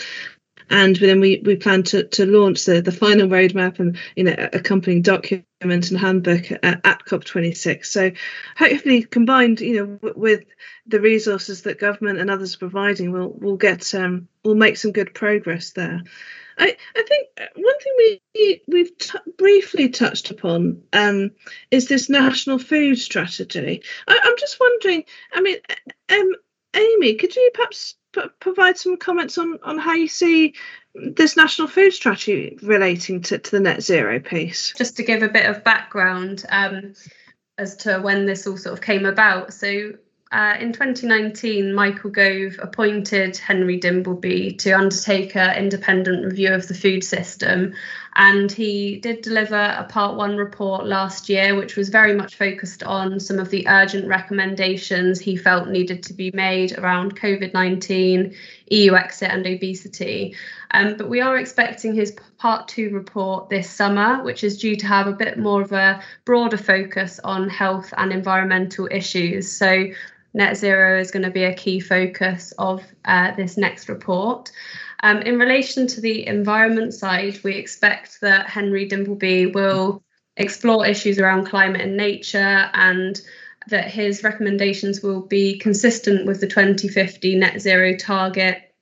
and 0.69 0.95
then 0.95 1.19
we 1.19 1.41
we 1.45 1.55
plan 1.55 1.83
to 1.83 2.03
to 2.03 2.25
launch 2.25 2.65
the 2.65 2.81
the 2.81 2.91
final 2.91 3.27
roadmap 3.27 3.79
and 3.79 3.97
you 4.15 4.23
know 4.23 4.35
accompanying 4.53 5.01
document 5.01 5.45
and 5.61 5.99
handbook 5.99 6.51
at, 6.51 6.63
at 6.85 7.05
COP26. 7.05 7.85
So 7.85 8.11
hopefully 8.57 9.03
combined, 9.03 9.59
you 9.59 9.99
know, 10.01 10.13
with 10.15 10.45
the 10.87 11.01
resources 11.01 11.63
that 11.63 11.79
government 11.79 12.19
and 12.19 12.29
others 12.29 12.55
are 12.55 12.59
providing, 12.59 13.11
we'll 13.11 13.31
we'll 13.31 13.57
get 13.57 13.93
um 13.95 14.27
we'll 14.43 14.55
make 14.55 14.77
some 14.77 14.91
good 14.91 15.13
progress 15.13 15.71
there. 15.71 16.01
I, 16.59 16.75
I 16.95 17.03
think 17.03 17.27
one 17.55 17.79
thing 17.79 17.93
we 18.35 18.61
we've 18.67 18.97
t- 18.97 19.17
briefly 19.37 19.89
touched 19.89 20.29
upon 20.29 20.83
um, 20.91 21.31
is 21.71 21.87
this 21.87 22.09
national 22.09 22.59
food 22.59 22.99
strategy. 22.99 23.81
I, 24.07 24.19
am 24.23 24.35
just 24.37 24.59
wondering. 24.59 25.05
I 25.33 25.41
mean, 25.41 25.57
um, 26.09 26.33
Amy, 26.75 27.15
could 27.15 27.35
you 27.35 27.49
perhaps 27.53 27.95
p- 28.13 28.21
provide 28.39 28.77
some 28.77 28.97
comments 28.97 29.37
on, 29.37 29.59
on 29.63 29.77
how 29.77 29.93
you 29.93 30.07
see 30.07 30.53
this 30.95 31.37
national 31.37 31.67
food 31.67 31.91
strategy 31.91 32.57
relating 32.61 33.21
to, 33.21 33.37
to 33.37 33.51
the 33.51 33.59
net 33.59 33.81
zero 33.81 34.19
piece? 34.19 34.73
Just 34.77 34.97
to 34.97 35.03
give 35.03 35.23
a 35.23 35.29
bit 35.29 35.45
of 35.45 35.63
background 35.63 36.45
um, 36.49 36.93
as 37.57 37.75
to 37.77 37.99
when 37.99 38.25
this 38.25 38.47
all 38.47 38.57
sort 38.57 38.73
of 38.73 38.81
came 38.81 39.05
about. 39.05 39.53
So 39.53 39.93
uh, 40.31 40.55
in 40.59 40.71
2019, 40.73 41.73
Michael 41.73 42.11
Gove 42.11 42.59
appointed 42.59 43.37
Henry 43.37 43.79
Dimbleby 43.79 44.59
to 44.59 44.71
undertake 44.71 45.35
an 45.35 45.57
independent 45.57 46.23
review 46.23 46.53
of 46.53 46.67
the 46.67 46.75
food 46.75 47.03
system. 47.03 47.73
And 48.19 48.51
he 48.51 48.97
did 48.97 49.21
deliver 49.21 49.55
a 49.55 49.85
part 49.85 50.17
one 50.17 50.35
report 50.35 50.85
last 50.85 51.29
year, 51.29 51.55
which 51.55 51.77
was 51.77 51.87
very 51.87 52.13
much 52.13 52.35
focused 52.35 52.83
on 52.83 53.17
some 53.17 53.39
of 53.39 53.49
the 53.49 53.65
urgent 53.69 54.07
recommendations 54.07 55.21
he 55.21 55.37
felt 55.37 55.69
needed 55.69 56.03
to 56.03 56.13
be 56.13 56.29
made 56.33 56.77
around 56.77 57.17
COVID 57.17 57.53
19, 57.53 58.35
EU 58.71 58.93
exit, 58.93 59.31
and 59.31 59.47
obesity. 59.47 60.35
Um, 60.71 60.97
but 60.97 61.07
we 61.07 61.21
are 61.21 61.37
expecting 61.37 61.93
his 61.95 62.13
part 62.37 62.67
two 62.67 62.89
report 62.89 63.47
this 63.47 63.69
summer, 63.69 64.21
which 64.21 64.43
is 64.43 64.57
due 64.57 64.75
to 64.75 64.85
have 64.85 65.07
a 65.07 65.13
bit 65.13 65.39
more 65.39 65.61
of 65.61 65.71
a 65.71 66.01
broader 66.25 66.57
focus 66.57 67.21
on 67.23 67.47
health 67.47 67.93
and 67.95 68.11
environmental 68.11 68.89
issues. 68.91 69.49
So 69.49 69.85
net 70.33 70.57
zero 70.57 70.99
is 70.99 71.11
going 71.11 71.23
to 71.23 71.31
be 71.31 71.45
a 71.45 71.55
key 71.55 71.79
focus 71.79 72.51
of 72.57 72.83
uh, 73.05 73.33
this 73.37 73.55
next 73.55 73.87
report. 73.87 74.51
Um, 75.01 75.21
in 75.21 75.39
relation 75.39 75.87
to 75.87 76.01
the 76.01 76.27
environment 76.27 76.93
side, 76.93 77.39
we 77.43 77.55
expect 77.55 78.19
that 78.21 78.49
Henry 78.49 78.87
Dimbleby 78.87 79.53
will 79.53 80.03
explore 80.35 80.85
issues 80.85 81.19
around 81.19 81.45
climate 81.45 81.81
and 81.81 81.97
nature 81.97 82.69
and 82.73 83.19
that 83.67 83.91
his 83.91 84.23
recommendations 84.23 85.01
will 85.01 85.21
be 85.21 85.57
consistent 85.59 86.25
with 86.25 86.41
the 86.41 86.47
2050 86.47 87.35
net 87.35 87.61
zero 87.61 87.95
target 87.95 88.73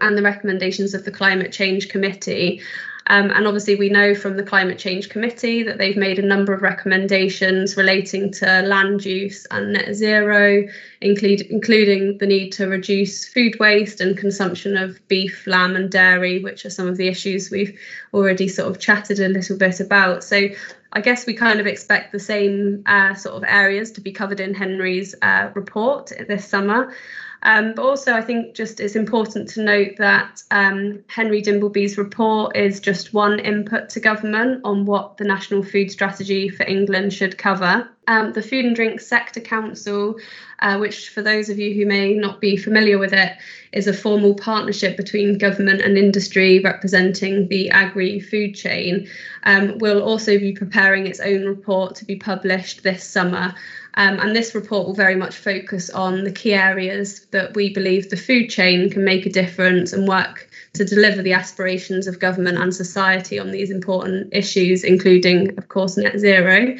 and 0.00 0.16
the 0.16 0.22
recommendations 0.22 0.94
of 0.94 1.04
the 1.04 1.10
Climate 1.10 1.52
Change 1.52 1.88
Committee. 1.88 2.60
Um, 3.08 3.30
and 3.30 3.46
obviously, 3.46 3.74
we 3.74 3.88
know 3.88 4.14
from 4.14 4.36
the 4.36 4.42
Climate 4.42 4.78
Change 4.78 5.08
Committee 5.08 5.62
that 5.62 5.78
they've 5.78 5.96
made 5.96 6.18
a 6.18 6.26
number 6.26 6.52
of 6.52 6.60
recommendations 6.60 7.74
relating 7.74 8.30
to 8.32 8.62
land 8.62 9.04
use 9.04 9.46
and 9.50 9.72
net 9.72 9.94
zero, 9.94 10.66
include, 11.00 11.40
including 11.42 12.18
the 12.18 12.26
need 12.26 12.50
to 12.52 12.66
reduce 12.66 13.26
food 13.26 13.58
waste 13.58 14.02
and 14.02 14.16
consumption 14.18 14.76
of 14.76 15.00
beef, 15.08 15.46
lamb, 15.46 15.74
and 15.74 15.90
dairy, 15.90 16.42
which 16.42 16.66
are 16.66 16.70
some 16.70 16.86
of 16.86 16.98
the 16.98 17.08
issues 17.08 17.50
we've 17.50 17.78
already 18.12 18.46
sort 18.46 18.68
of 18.68 18.78
chatted 18.78 19.20
a 19.20 19.28
little 19.28 19.56
bit 19.56 19.80
about. 19.80 20.22
So, 20.22 20.48
I 20.92 21.00
guess 21.00 21.26
we 21.26 21.34
kind 21.34 21.60
of 21.60 21.66
expect 21.66 22.12
the 22.12 22.18
same 22.18 22.82
uh, 22.86 23.14
sort 23.14 23.36
of 23.36 23.44
areas 23.46 23.90
to 23.92 24.00
be 24.02 24.12
covered 24.12 24.40
in 24.40 24.54
Henry's 24.54 25.14
uh, 25.22 25.50
report 25.54 26.12
this 26.28 26.46
summer. 26.46 26.94
Um, 27.42 27.74
but 27.74 27.84
also, 27.84 28.12
I 28.12 28.20
think 28.20 28.54
just 28.54 28.80
it's 28.80 28.96
important 28.96 29.48
to 29.50 29.62
note 29.62 29.96
that 29.98 30.42
um, 30.50 31.04
Henry 31.06 31.40
Dimbleby's 31.40 31.96
report 31.96 32.56
is 32.56 32.80
just 32.80 33.14
one 33.14 33.38
input 33.38 33.88
to 33.90 34.00
government 34.00 34.62
on 34.64 34.86
what 34.86 35.18
the 35.18 35.24
National 35.24 35.62
Food 35.62 35.90
Strategy 35.90 36.48
for 36.48 36.64
England 36.66 37.12
should 37.12 37.38
cover. 37.38 37.88
Um, 38.08 38.32
the 38.32 38.42
Food 38.42 38.64
and 38.64 38.74
Drink 38.74 39.00
Sector 39.00 39.40
Council, 39.40 40.16
uh, 40.60 40.78
which 40.78 41.10
for 41.10 41.22
those 41.22 41.48
of 41.48 41.58
you 41.58 41.74
who 41.74 41.86
may 41.86 42.14
not 42.14 42.40
be 42.40 42.56
familiar 42.56 42.98
with 42.98 43.12
it, 43.12 43.32
is 43.70 43.86
a 43.86 43.92
formal 43.92 44.34
partnership 44.34 44.96
between 44.96 45.38
government 45.38 45.82
and 45.82 45.98
industry 45.98 46.58
representing 46.58 47.48
the 47.48 47.68
agri 47.70 48.18
food 48.18 48.54
chain, 48.54 49.06
um, 49.44 49.78
will 49.78 50.02
also 50.02 50.38
be 50.38 50.52
preparing 50.52 51.06
its 51.06 51.20
own 51.20 51.44
report 51.44 51.94
to 51.96 52.04
be 52.04 52.16
published 52.16 52.82
this 52.82 53.04
summer. 53.04 53.54
Um, 53.98 54.20
and 54.20 54.34
this 54.34 54.54
report 54.54 54.86
will 54.86 54.94
very 54.94 55.16
much 55.16 55.36
focus 55.36 55.90
on 55.90 56.22
the 56.22 56.30
key 56.30 56.54
areas 56.54 57.26
that 57.32 57.56
we 57.56 57.74
believe 57.74 58.08
the 58.08 58.16
food 58.16 58.48
chain 58.48 58.90
can 58.90 59.04
make 59.04 59.26
a 59.26 59.30
difference 59.30 59.92
and 59.92 60.06
work 60.06 60.48
to 60.74 60.84
deliver 60.84 61.20
the 61.20 61.32
aspirations 61.32 62.06
of 62.06 62.20
government 62.20 62.58
and 62.58 62.72
society 62.72 63.40
on 63.40 63.50
these 63.50 63.72
important 63.72 64.28
issues, 64.32 64.84
including, 64.84 65.58
of 65.58 65.66
course, 65.66 65.96
net 65.96 66.16
zero. 66.16 66.76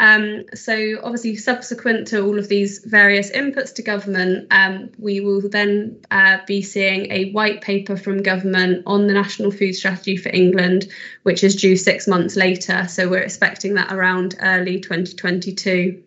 Um, 0.00 0.44
so 0.54 0.98
obviously, 1.02 1.36
subsequent 1.36 2.08
to 2.08 2.22
all 2.22 2.38
of 2.38 2.48
these 2.48 2.84
various 2.84 3.30
inputs 3.30 3.74
to 3.76 3.82
government, 3.82 4.46
um, 4.50 4.90
we 4.98 5.20
will 5.20 5.40
then 5.40 5.98
uh, 6.10 6.38
be 6.46 6.60
seeing 6.60 7.10
a 7.10 7.32
white 7.32 7.62
paper 7.62 7.96
from 7.96 8.22
government 8.22 8.82
on 8.84 9.06
the 9.06 9.14
national 9.14 9.50
food 9.50 9.72
strategy 9.72 10.18
for 10.18 10.28
England, 10.28 10.88
which 11.22 11.42
is 11.42 11.56
due 11.56 11.76
six 11.76 12.06
months 12.06 12.36
later. 12.36 12.86
So 12.86 13.08
we're 13.08 13.22
expecting 13.22 13.74
that 13.74 13.90
around 13.90 14.36
early 14.42 14.78
2022. 14.78 16.02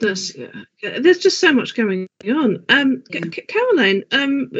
Goodness, 0.00 0.34
yeah. 0.34 0.98
there's 0.98 1.18
just 1.18 1.38
so 1.38 1.52
much 1.52 1.74
going 1.74 2.08
on. 2.26 2.64
Um, 2.68 3.04
yeah. 3.10 3.20
Caroline, 3.20 4.04
um, 4.12 4.50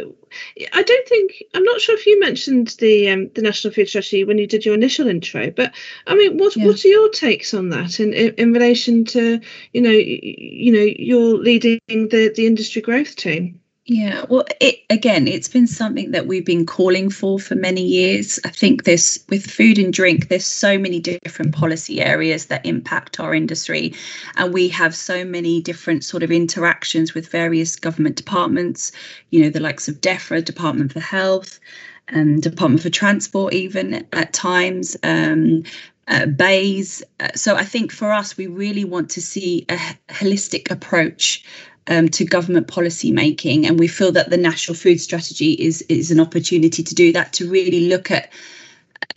I 0.72 0.82
don't 0.82 1.08
think 1.08 1.42
I'm 1.54 1.64
not 1.64 1.80
sure 1.80 1.96
if 1.96 2.06
you 2.06 2.20
mentioned 2.20 2.74
the 2.78 3.08
um, 3.10 3.30
the 3.34 3.42
national 3.42 3.72
food 3.72 3.88
strategy 3.88 4.24
when 4.24 4.38
you 4.38 4.46
did 4.46 4.66
your 4.66 4.74
initial 4.74 5.08
intro, 5.08 5.50
but 5.50 5.74
I 6.06 6.14
mean, 6.14 6.36
what 6.36 6.56
yeah. 6.56 6.66
what 6.66 6.84
are 6.84 6.88
your 6.88 7.08
takes 7.08 7.54
on 7.54 7.70
that 7.70 7.98
in, 7.98 8.12
in, 8.12 8.34
in 8.34 8.52
relation 8.52 9.06
to 9.06 9.40
you 9.72 9.80
know 9.80 9.90
you 9.90 10.72
know 10.72 10.92
you're 10.98 11.38
leading 11.38 11.80
the 11.88 12.32
the 12.34 12.46
industry 12.46 12.82
growth 12.82 13.16
team? 13.16 13.61
Yeah, 13.84 14.26
well, 14.28 14.44
it 14.60 14.78
again, 14.90 15.26
it's 15.26 15.48
been 15.48 15.66
something 15.66 16.12
that 16.12 16.28
we've 16.28 16.46
been 16.46 16.66
calling 16.66 17.10
for 17.10 17.40
for 17.40 17.56
many 17.56 17.82
years. 17.82 18.38
I 18.44 18.50
think 18.50 18.84
this 18.84 19.24
with 19.28 19.44
food 19.50 19.76
and 19.76 19.92
drink, 19.92 20.28
there's 20.28 20.46
so 20.46 20.78
many 20.78 21.00
different 21.00 21.52
policy 21.52 22.00
areas 22.00 22.46
that 22.46 22.64
impact 22.64 23.18
our 23.18 23.34
industry, 23.34 23.92
and 24.36 24.54
we 24.54 24.68
have 24.68 24.94
so 24.94 25.24
many 25.24 25.60
different 25.60 26.04
sort 26.04 26.22
of 26.22 26.30
interactions 26.30 27.12
with 27.12 27.28
various 27.28 27.74
government 27.74 28.14
departments. 28.14 28.92
You 29.30 29.42
know, 29.42 29.50
the 29.50 29.58
likes 29.58 29.88
of 29.88 30.00
DEFRA, 30.00 30.44
Department 30.44 30.92
for 30.92 31.00
Health, 31.00 31.58
and 32.06 32.36
um, 32.36 32.40
Department 32.40 32.82
for 32.82 32.90
Transport, 32.90 33.52
even 33.52 34.06
at 34.12 34.32
times. 34.32 34.96
Um, 35.02 35.64
uh, 36.08 36.26
BEIS. 36.26 37.02
Uh, 37.20 37.28
so 37.36 37.54
I 37.54 37.64
think 37.64 37.92
for 37.92 38.10
us, 38.10 38.36
we 38.36 38.48
really 38.48 38.84
want 38.84 39.08
to 39.10 39.22
see 39.22 39.64
a 39.68 39.78
holistic 40.08 40.68
approach 40.68 41.44
um, 41.88 42.08
to 42.08 42.24
government 42.24 42.68
policy 42.68 43.10
making. 43.10 43.66
And 43.66 43.78
we 43.78 43.88
feel 43.88 44.12
that 44.12 44.30
the 44.30 44.36
national 44.36 44.76
food 44.76 45.00
strategy 45.00 45.52
is 45.52 45.82
is 45.82 46.10
an 46.10 46.20
opportunity 46.20 46.82
to 46.82 46.94
do 46.94 47.12
that, 47.12 47.32
to 47.34 47.50
really 47.50 47.88
look 47.88 48.10
at 48.10 48.32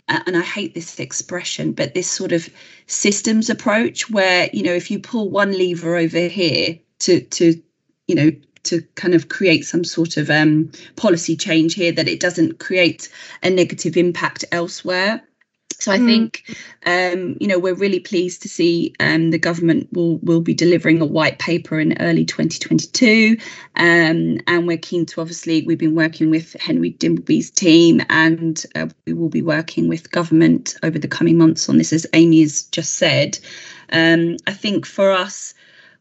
and 0.08 0.36
I 0.36 0.42
hate 0.42 0.74
this 0.74 0.98
expression, 1.00 1.72
but 1.72 1.94
this 1.94 2.10
sort 2.10 2.32
of 2.32 2.48
systems 2.86 3.50
approach 3.50 4.08
where, 4.08 4.48
you 4.52 4.62
know, 4.62 4.72
if 4.72 4.90
you 4.90 4.98
pull 4.98 5.30
one 5.30 5.52
lever 5.52 5.96
over 5.96 6.28
here 6.28 6.78
to 7.00 7.20
to, 7.20 7.60
you 8.06 8.14
know, 8.14 8.30
to 8.64 8.82
kind 8.94 9.14
of 9.14 9.28
create 9.28 9.64
some 9.64 9.84
sort 9.84 10.16
of 10.16 10.30
um, 10.30 10.70
policy 10.96 11.36
change 11.36 11.74
here, 11.74 11.92
that 11.92 12.08
it 12.08 12.20
doesn't 12.20 12.58
create 12.58 13.08
a 13.42 13.50
negative 13.50 13.96
impact 13.96 14.44
elsewhere. 14.52 15.22
So 15.78 15.92
I 15.92 15.98
mm. 15.98 16.06
think, 16.06 16.56
um, 16.86 17.36
you 17.40 17.46
know, 17.46 17.58
we're 17.58 17.74
really 17.74 18.00
pleased 18.00 18.42
to 18.42 18.48
see 18.48 18.94
um, 18.98 19.30
the 19.30 19.38
government 19.38 19.88
will 19.92 20.18
will 20.18 20.40
be 20.40 20.54
delivering 20.54 21.00
a 21.00 21.06
white 21.06 21.38
paper 21.38 21.78
in 21.78 22.00
early 22.00 22.24
2022, 22.24 23.36
um, 23.76 24.38
and 24.46 24.66
we're 24.66 24.78
keen 24.78 25.04
to 25.06 25.20
obviously 25.20 25.62
we've 25.66 25.78
been 25.78 25.94
working 25.94 26.30
with 26.30 26.54
Henry 26.54 26.92
Dimbleby's 26.92 27.50
team, 27.50 28.00
and 28.08 28.64
uh, 28.74 28.88
we 29.06 29.12
will 29.12 29.28
be 29.28 29.42
working 29.42 29.88
with 29.88 30.10
government 30.10 30.76
over 30.82 30.98
the 30.98 31.08
coming 31.08 31.36
months 31.36 31.68
on 31.68 31.76
this, 31.76 31.92
as 31.92 32.06
Amy 32.12 32.40
has 32.40 32.62
just 32.64 32.94
said. 32.94 33.38
Um, 33.92 34.36
I 34.46 34.52
think 34.52 34.86
for 34.86 35.12
us, 35.12 35.54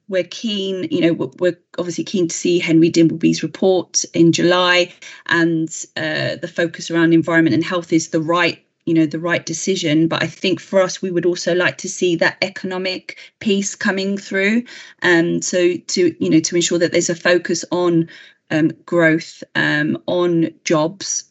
we're 0.08 0.24
keen, 0.24 0.88
you 0.92 1.02
know, 1.02 1.32
we're 1.40 1.58
obviously 1.78 2.04
keen 2.04 2.28
to 2.28 2.36
see 2.36 2.60
Henry 2.60 2.92
Dimbleby's 2.92 3.44
report 3.44 4.06
in 4.14 4.32
July, 4.32 4.94
and 5.28 5.68
uh, 5.98 6.36
the 6.38 6.52
focus 6.54 6.92
around 6.92 7.14
environment 7.14 7.56
and 7.56 7.64
health 7.64 7.92
is 7.92 8.10
the 8.10 8.22
right 8.22 8.65
you 8.86 8.94
know 8.94 9.06
the 9.06 9.20
right 9.20 9.46
decision. 9.46 10.08
But 10.08 10.24
i 10.24 10.28
think 10.28 10.60
for 10.60 10.82
us 10.82 11.02
we 11.02 11.12
would 11.12 11.26
also 11.26 11.54
like 11.56 11.78
to 11.80 11.90
see 11.90 12.16
that 12.18 12.38
economic 12.42 13.18
piece 13.40 13.76
coming 13.76 14.18
through. 14.18 14.64
And 15.02 15.36
um, 15.38 15.42
so 15.42 15.76
to 15.78 16.16
you 16.24 16.30
know 16.30 16.40
to 16.42 16.56
ensure 16.56 16.80
that 16.80 16.92
there's 16.92 17.10
a 17.10 17.16
focus 17.16 17.66
on 17.72 18.10
um, 18.52 18.72
growth 18.86 19.44
um, 19.56 20.02
on 20.08 20.50
jobs 20.64 21.26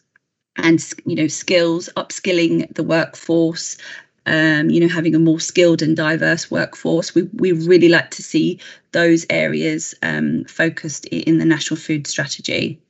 and 0.57 0.83
you 1.07 1.17
know 1.17 1.27
skills 1.29 1.89
upskilling 1.97 2.73
the 2.75 2.83
workforce 2.83 3.77
um, 4.27 4.71
you 4.71 4.81
know 4.81 4.89
having 4.89 5.15
a 5.15 5.19
more 5.19 5.41
skilled 5.41 5.83
and 5.83 5.97
diverse 5.97 6.51
workforce. 6.51 7.15
We 7.15 7.23
we 7.35 7.53
really 7.53 7.89
like 7.89 8.11
to 8.13 8.23
see 8.23 8.61
those 8.93 9.27
areas 9.31 9.95
um, 10.03 10.45
focused 10.45 11.07
in 11.07 11.39
the 11.39 11.45
national 11.45 11.79
food 11.79 12.07
strategy 12.07 12.81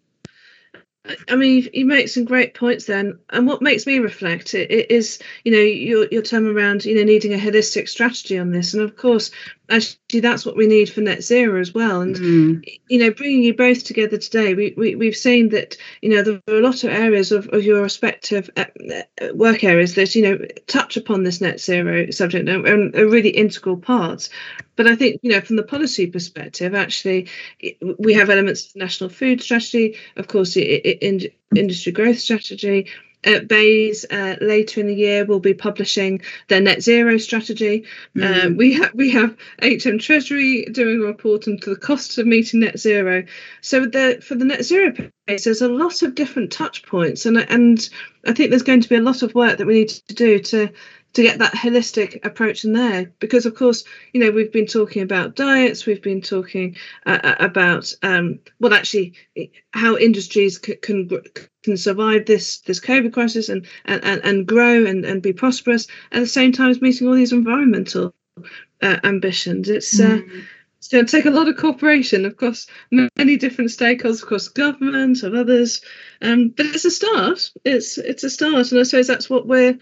I 1.29 1.37
mean, 1.37 1.69
you 1.75 1.85
make 1.85 2.09
some 2.09 2.25
great 2.25 2.55
points 2.55 2.87
then, 2.87 3.19
and 3.29 3.47
what 3.47 3.61
makes 3.61 3.87
me 3.87 3.99
reflect 3.99 4.55
it, 4.55 4.71
it 4.71 4.91
is, 4.91 5.19
you 5.45 5.53
know, 5.53 5.59
your 5.59 6.07
your 6.11 6.23
term 6.23 6.47
around, 6.47 6.87
you 6.87 6.95
know, 6.95 7.05
needing 7.05 7.35
a 7.35 7.39
holistic 7.39 7.89
strategy 7.89 8.39
on 8.39 8.51
this, 8.51 8.73
and 8.73 8.83
of 8.83 8.97
course, 8.97 9.31
actually, 9.71 10.21
that's 10.21 10.45
what 10.45 10.57
we 10.57 10.67
need 10.67 10.91
for 10.91 11.01
net 11.01 11.23
zero 11.23 11.61
as 11.61 11.73
well. 11.75 12.01
And 12.01 12.17
mm. 12.17 12.79
you 12.89 12.99
know, 12.99 13.11
bringing 13.11 13.43
you 13.43 13.55
both 13.55 13.85
together 13.85 14.19
today, 14.19 14.55
we, 14.55 14.75
we 14.77 14.95
we've 14.95 15.17
seen 15.17 15.51
that, 15.51 15.77
you 16.03 16.11
know, 16.11 16.23
there 16.23 16.41
are 16.49 16.59
a 16.59 16.63
lot 16.63 16.85
of 16.85 16.91
areas 16.91 17.33
of, 17.33 17.49
of 17.49 17.65
your 17.65 17.83
respective 17.83 18.51
uh, 18.57 18.65
uh 18.91 19.35
work 19.35 19.65
areas 19.65 19.95
that 19.95 20.15
you 20.15 20.23
know 20.23 20.39
touch 20.67 20.97
upon 20.97 21.23
this 21.23 21.41
net 21.41 21.61
zero 21.61 22.11
subject 22.11 22.49
and 22.49 22.95
are 22.95 23.09
really 23.09 23.31
integral 23.31 23.77
parts. 23.77 24.31
But 24.77 24.89
I 24.89 24.97
think, 24.97 25.21
you 25.23 25.31
know, 25.31 25.41
from 25.41 25.57
the 25.57 25.63
policy 25.63 26.09
perspective, 26.09 26.75
actually, 26.75 27.29
we 27.99 28.15
have 28.15 28.29
elements 28.29 28.67
of 28.67 28.77
national 28.77 29.11
food 29.11 29.41
strategy, 29.41 29.97
of 30.17 30.27
course, 30.27 30.57
in, 30.57 31.21
industry 31.55 31.93
growth 31.93 32.19
strategy. 32.19 32.89
Uh, 33.25 33.41
BEIS 33.41 34.05
uh, 34.11 34.37
later 34.41 34.81
in 34.81 34.87
the 34.87 34.95
year 34.95 35.25
will 35.25 35.41
be 35.41 35.55
publishing 35.55 36.21
their 36.49 36.61
net 36.61 36.83
zero 36.83 37.19
strategy. 37.19 37.85
Mm. 38.17 38.45
Um, 38.45 38.57
we 38.57 38.75
have 38.75 38.95
we 38.95 39.11
have 39.11 39.37
HM 39.63 39.99
Treasury 39.99 40.67
doing 40.67 41.01
a 41.01 41.07
report 41.07 41.47
into 41.47 41.71
the 41.71 41.77
costs 41.77 42.19
of 42.19 42.27
meeting 42.27 42.61
net 42.61 42.79
zero. 42.79 43.25
So 43.61 43.87
the 43.87 44.23
for 44.23 44.35
the 44.35 44.45
net 44.45 44.65
zero 44.65 44.93
pace, 45.27 45.45
there's 45.45 45.63
a 45.63 45.69
lot 45.69 46.03
of 46.03 46.15
different 46.15 46.53
touch 46.53 46.85
points, 46.85 47.27
and 47.27 47.39
and 47.39 47.89
I 48.27 48.33
think 48.33 48.51
there's 48.51 48.63
going 48.63 48.83
to 48.83 48.89
be 48.89 48.97
a 48.97 49.01
lot 49.01 49.23
of 49.23 49.35
work 49.35 49.59
that 49.59 49.67
we 49.67 49.75
need 49.75 49.89
to 49.89 50.15
do 50.15 50.39
to 50.39 50.71
to 51.15 51.23
get 51.23 51.39
that 51.39 51.55
holistic 51.55 52.25
approach 52.25 52.65
in 52.65 52.73
there. 52.73 53.13
Because 53.19 53.47
of 53.47 53.55
course 53.55 53.85
you 54.13 54.21
know 54.21 54.31
we've 54.31 54.53
been 54.53 54.67
talking 54.67 55.03
about 55.03 55.37
diets 55.37 55.87
we've 55.87 56.03
been 56.03 56.21
talking 56.21 56.77
uh, 57.07 57.19
uh 57.23 57.37
about 57.41 57.93
um, 58.03 58.39
well 58.61 58.75
actually 58.75 59.15
how 59.73 59.97
industries 59.97 60.61
c- 60.65 60.77
can 60.77 61.09
can 61.63 61.77
survive 61.77 62.27
this 62.27 62.59
this 62.61 62.81
covid 62.81 63.13
crisis 63.13 63.49
and 63.49 63.67
and 63.85 64.05
and, 64.05 64.21
and 64.25 64.47
grow 64.47 64.85
and, 64.85 65.05
and 65.05 65.23
be 65.23 65.33
prosperous 65.33 65.87
at 66.13 66.21
the 66.21 66.27
same 66.27 66.53
time 66.53 66.71
as 66.71 66.83
meeting 66.83 67.09
all 67.09 67.15
these 67.15 67.33
environmental 67.33 68.15
uh, 68.83 68.99
ambitions. 69.05 69.69
It's 69.69 69.99
uh, 69.99 70.19
mm. 70.19 70.45
it's 70.79 70.89
going 70.89 71.07
to 71.07 71.11
take 71.11 71.25
a 71.25 71.31
lot 71.31 71.49
of 71.49 71.57
cooperation 71.57 72.25
of 72.25 72.37
course 72.37 72.67
many 72.91 73.37
different 73.37 73.71
stakeholders 73.71 74.23
of 74.23 74.29
course 74.29 74.49
government 74.49 75.23
and 75.23 75.37
others. 75.37 75.81
Um, 76.21 76.49
but 76.49 76.67
it's 76.67 76.85
a 76.85 76.91
start. 76.91 77.51
It's 77.65 77.99
it's 77.99 78.25
a 78.25 78.31
start. 78.31 78.73
And 78.73 78.81
i 78.81 78.83
suppose 78.83 79.07
that's 79.07 79.31
what 79.31 79.47
we're 79.47 79.79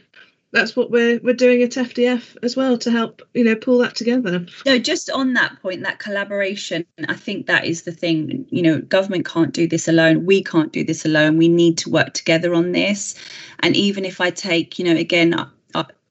that's 0.52 0.76
what 0.76 0.90
we're 0.90 1.18
we're 1.22 1.34
doing 1.34 1.62
at 1.62 1.70
FDF 1.70 2.36
as 2.42 2.56
well 2.56 2.76
to 2.78 2.90
help 2.90 3.22
you 3.34 3.42
know 3.42 3.56
pull 3.56 3.78
that 3.78 3.96
together. 3.96 4.46
No, 4.66 4.78
just 4.78 5.10
on 5.10 5.32
that 5.34 5.60
point, 5.62 5.82
that 5.82 5.98
collaboration, 5.98 6.84
I 7.08 7.14
think 7.14 7.46
that 7.46 7.64
is 7.64 7.82
the 7.82 7.92
thing. 7.92 8.46
You 8.50 8.62
know, 8.62 8.80
government 8.80 9.26
can't 9.26 9.52
do 9.52 9.66
this 9.66 9.88
alone. 9.88 10.26
We 10.26 10.44
can't 10.44 10.72
do 10.72 10.84
this 10.84 11.04
alone. 11.04 11.38
We 11.38 11.48
need 11.48 11.78
to 11.78 11.90
work 11.90 12.12
together 12.12 12.54
on 12.54 12.72
this. 12.72 13.14
And 13.60 13.76
even 13.76 14.04
if 14.04 14.20
I 14.20 14.30
take, 14.30 14.78
you 14.78 14.84
know, 14.84 14.96
again, 14.96 15.34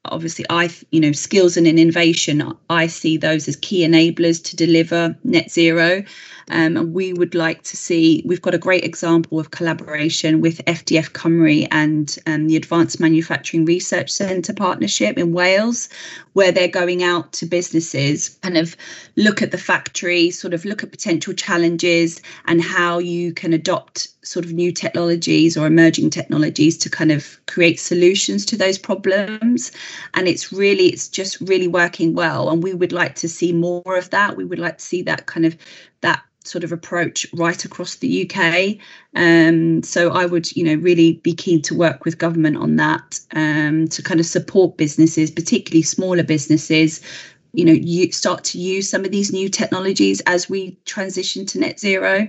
obviously 0.06 0.44
i 0.50 0.70
you 0.90 1.00
know 1.00 1.12
skills 1.12 1.58
and 1.58 1.68
innovation 1.68 2.42
i 2.70 2.88
see 2.88 3.18
those 3.18 3.48
as 3.48 3.56
key 3.58 3.86
enablers 3.86 4.44
to 4.44 4.56
deliver 4.56 5.16
net 5.24 5.52
zero. 5.52 6.04
Um, 6.50 6.76
and 6.76 6.94
we 6.94 7.14
would 7.14 7.34
like 7.34 7.62
to 7.64 7.78
see 7.78 8.24
we've 8.26 8.42
got 8.42 8.56
a 8.56 8.58
great 8.58 8.84
example 8.84 9.40
of 9.40 9.52
collaboration 9.52 10.42
with 10.42 10.66
fdf 10.66 11.12
cymru 11.12 11.68
and 11.72 12.18
um, 12.26 12.48
the 12.48 12.58
advanced 12.58 13.00
manufacturing 13.00 13.64
research 13.64 14.10
centre 14.10 14.54
partnership 14.54 15.18
in 15.18 15.34
wales 15.34 15.88
where 16.34 16.52
they're 16.52 16.68
going 16.68 17.04
out 17.04 17.32
to 17.34 17.46
businesses 17.46 18.40
kind 18.42 18.58
of 18.58 18.76
look 19.16 19.42
at 19.42 19.52
the 19.52 19.58
factory 19.58 20.32
sort 20.32 20.54
of 20.54 20.66
look 20.66 20.84
at 20.84 20.92
potential 20.92 21.34
challenges 21.34 22.20
and 22.46 22.62
how 22.62 22.98
you 22.98 23.34
can 23.34 23.54
adopt 23.54 24.10
sort 24.24 24.46
of 24.46 24.52
new 24.52 24.72
technologies 24.72 25.58
or 25.58 25.66
emerging 25.68 26.10
technologies 26.10 26.78
to 26.78 26.90
kind 26.90 27.12
of 27.12 27.40
create 27.48 27.80
solutions 27.80 28.46
to 28.46 28.58
those 28.58 28.78
problems 28.78 29.72
and 30.13 30.27
it's 30.27 30.51
really 30.51 30.88
it's 30.88 31.08
just 31.08 31.39
really 31.41 31.67
working 31.67 32.13
well 32.13 32.49
and 32.49 32.63
we 32.63 32.73
would 32.73 32.91
like 32.91 33.15
to 33.15 33.27
see 33.27 33.51
more 33.51 33.97
of 33.97 34.10
that 34.10 34.38
we 34.38 34.45
would 34.45 34.60
like 34.60 34.77
to 34.77 34.86
see 34.86 35.01
that 35.01 35.25
kind 35.25 35.45
of 35.45 35.58
that 36.01 36.23
sort 36.43 36.63
of 36.63 36.71
approach 36.71 37.25
right 37.34 37.63
across 37.65 37.95
the 37.95 38.30
UK. 38.30 38.77
Um, 39.15 39.84
so 39.84 40.12
I 40.12 40.25
would, 40.25 40.56
you 40.56 40.63
know, 40.63 40.75
really 40.75 41.13
be 41.13 41.34
keen 41.34 41.62
to 41.63 41.75
work 41.75 42.04
with 42.04 42.17
government 42.17 42.58
on 42.58 42.77
that 42.77 43.19
um, 43.36 43.88
to 43.89 44.01
kind 44.01 44.19
of 44.19 44.25
support 44.25 44.77
businesses, 44.77 45.30
particularly 45.30 45.84
smaller 45.84 46.23
businesses. 46.23 47.01
You 47.54 47.65
know, 47.65 47.73
you 47.73 48.12
start 48.12 48.43
to 48.45 48.60
use 48.60 48.89
some 48.89 49.06
of 49.06 49.12
these 49.12 49.32
new 49.32 49.49
technologies 49.49 50.21
as 50.21 50.49
we 50.49 50.80
transition 50.86 51.45
to 51.47 51.60
net 51.60 51.80
zero. 51.80 52.27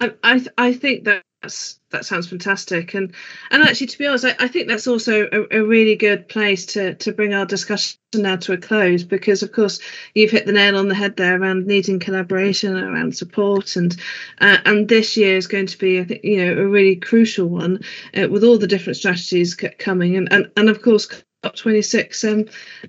I 0.00 0.12
I, 0.22 0.46
I 0.56 0.72
think 0.72 1.04
that 1.04 1.22
that's 1.42 1.78
that 1.90 2.04
sounds 2.04 2.28
fantastic. 2.28 2.94
And 2.94 3.14
and 3.50 3.62
actually 3.62 3.88
to 3.88 3.98
be 3.98 4.06
honest 4.06 4.24
i, 4.24 4.36
I 4.38 4.48
think 4.48 4.68
that's 4.68 4.86
also 4.86 5.26
a, 5.32 5.58
a, 5.58 5.64
really 5.64 5.96
good 5.96 6.28
place 6.28 6.66
to 6.66 6.94
to 6.94 7.12
bring 7.12 7.34
our 7.34 7.46
discussion 7.46 7.98
now 8.14 8.36
to 8.36 8.52
a 8.52 8.56
close 8.56 9.04
because 9.04 9.42
of 9.42 9.52
course 9.52 9.80
you've 10.14 10.30
hit 10.30 10.46
the 10.46 10.52
nail 10.52 10.76
on 10.76 10.88
the 10.88 10.94
head 10.94 11.16
there 11.16 11.40
around 11.40 11.66
needing 11.66 11.98
collaboration 11.98 12.76
around 12.76 13.16
support. 13.16 13.76
And 13.76 13.96
uh, 14.40 14.58
and 14.64 14.88
this 14.88 15.16
year 15.16 15.36
is 15.36 15.46
going 15.46 15.66
to 15.66 15.78
be 15.78 16.00
i 16.00 16.04
think 16.04 16.24
you 16.24 16.44
know 16.44 16.62
a 16.62 16.66
really 16.66 16.96
crucial 16.96 17.48
one 17.48 17.80
uh, 18.16 18.28
with 18.28 18.44
all 18.44 18.58
the 18.58 18.66
different 18.66 18.96
strategies 18.96 19.54
coming. 19.54 20.16
And 20.16 20.32
and, 20.32 20.50
and 20.56 20.68
of 20.68 20.82
course 20.82 21.08
COP26 21.42 22.30
um, 22.30 22.44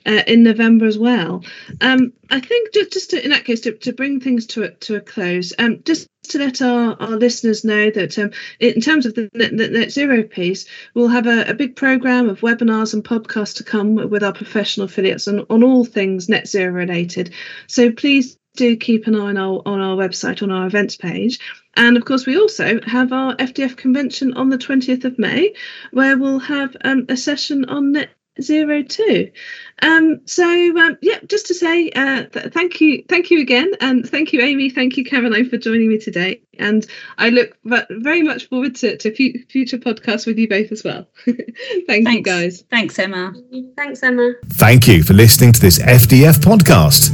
uh, 0.06 0.24
in 0.28 0.44
November 0.44 0.86
as 0.86 0.98
well. 0.98 1.44
Um, 1.80 2.14
I 2.30 2.40
think 2.40 2.74
just, 2.74 2.92
just 2.92 3.10
to, 3.12 3.24
in 3.24 3.32
that 3.32 3.46
case 3.46 3.62
to, 3.62 3.72
to 3.74 3.94
bring 3.94 4.20
things 4.20 4.46
to 4.48 4.64
a, 4.64 4.72
to 4.72 4.96
a 4.96 5.02
close, 5.02 5.54
um, 5.58 5.82
just 5.84 6.08
to 6.30 6.38
let 6.38 6.62
our, 6.62 6.96
our 7.02 7.18
listeners 7.18 7.64
know 7.64 7.90
that 7.92 8.18
um, 8.20 8.32
in 8.60 8.82
terms 8.82 9.06
of 9.06 9.16
the 9.16 9.30
net, 9.34 9.56
the 9.56 9.70
net, 9.70 9.92
zero 9.92 10.24
piece, 10.24 10.66
we'll 10.94 11.08
have 11.08 11.28
a, 11.28 11.50
a 11.50 11.54
big 11.54 11.76
program 11.76 12.30
of 12.30 12.42
webinars 12.42 12.94
and 12.94 13.04
podcasts 13.04 13.56
to 13.58 13.64
come 13.64 13.96
with 13.96 14.24
our 14.24 14.34
professional 14.34 14.86
affiliates 14.86 15.28
on, 15.28 15.46
on 15.50 15.64
all 15.64 15.86
things 15.86 16.30
net 16.30 16.48
zero 16.48 16.72
related. 16.72 17.34
So 17.68 17.92
please 17.92 18.38
do 18.58 18.76
keep 18.76 19.08
an 19.08 19.16
eye 19.16 19.30
on 19.30 19.38
our 19.38 19.62
on 19.66 19.80
our 19.80 19.96
website 19.96 20.44
on 20.44 20.52
our 20.52 20.68
events 20.68 20.98
page 20.98 21.40
and 21.78 21.96
of 21.96 22.04
course 22.04 22.26
we 22.26 22.38
also 22.38 22.82
have 22.82 23.14
our 23.14 23.34
fdf 23.38 23.78
convention 23.78 24.34
on 24.34 24.50
the 24.50 24.58
20th 24.58 25.06
of 25.06 25.18
may 25.18 25.54
where 25.92 26.18
we'll 26.18 26.40
have 26.40 26.76
um, 26.84 27.06
a 27.08 27.16
session 27.16 27.64
on 27.70 27.94
net 27.94 28.10
zero 28.40 28.84
two. 28.84 29.32
Um, 29.82 30.22
so 30.26 30.46
um, 30.46 30.98
yeah, 31.02 31.20
just 31.28 31.48
to 31.48 31.54
say 31.54 31.90
uh, 31.92 32.24
th- 32.26 32.54
thank 32.54 32.80
you, 32.80 33.04
thank 33.10 33.32
you 33.32 33.42
again, 33.42 33.72
and 33.82 34.08
thank 34.08 34.32
you, 34.32 34.42
Amy, 34.42 34.70
thank 34.70 34.98
you, 34.98 35.04
Caroline, 35.04 35.50
for 35.50 35.58
joining 35.58 35.90
me 35.90 35.98
today. 35.98 36.42
And 36.60 36.86
I 37.18 37.30
look 37.30 37.58
very 37.64 38.22
much 38.22 38.48
forward 38.48 38.76
to, 38.78 38.96
to 38.98 39.10
f- 39.10 39.50
future 39.50 39.78
podcasts 39.78 40.28
with 40.28 40.38
you 40.38 40.48
both 40.48 40.72
as 40.72 40.84
well. 40.84 41.08
Thank 41.26 41.88
Thanks. 41.88 42.12
you, 42.12 42.22
guys. 42.22 42.64
Thanks, 42.70 43.00
Emma. 43.00 43.34
Thanks, 43.76 44.04
Emma. 44.04 44.34
Thank 44.50 44.88
you 44.88 45.02
for 45.02 45.14
listening 45.14 45.54
to 45.54 45.60
this 45.60 45.80
FDF 45.80 46.36
podcast. 46.36 47.10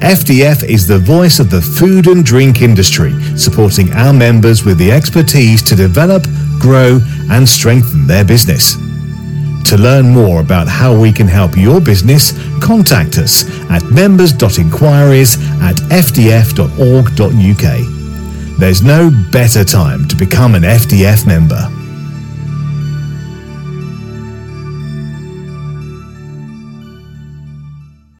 FDF 0.00 0.68
is 0.68 0.86
the 0.86 0.98
voice 0.98 1.40
of 1.40 1.50
the 1.50 1.60
food 1.60 2.06
and 2.06 2.24
drink 2.24 2.60
industry, 2.60 3.12
supporting 3.36 3.92
our 3.92 4.12
members 4.12 4.64
with 4.64 4.78
the 4.78 4.92
expertise 4.92 5.62
to 5.62 5.74
develop, 5.74 6.24
grow, 6.60 7.00
and 7.30 7.48
strengthen 7.48 8.06
their 8.06 8.24
business. 8.24 8.76
To 9.66 9.76
learn 9.76 10.10
more 10.10 10.40
about 10.40 10.68
how 10.68 10.98
we 10.98 11.12
can 11.12 11.26
help 11.28 11.56
your 11.56 11.80
business, 11.80 12.32
contact 12.60 13.18
us 13.18 13.44
at 13.70 13.82
members.inquiries 13.84 15.36
at 15.60 15.76
fdf.org.uk. 15.76 16.58
There's 18.58 18.82
no 18.82 19.10
better 19.30 19.64
time 19.64 20.06
to 20.08 20.16
become 20.16 20.54
an 20.54 20.62
FDF 20.62 21.26
member. 21.26 21.81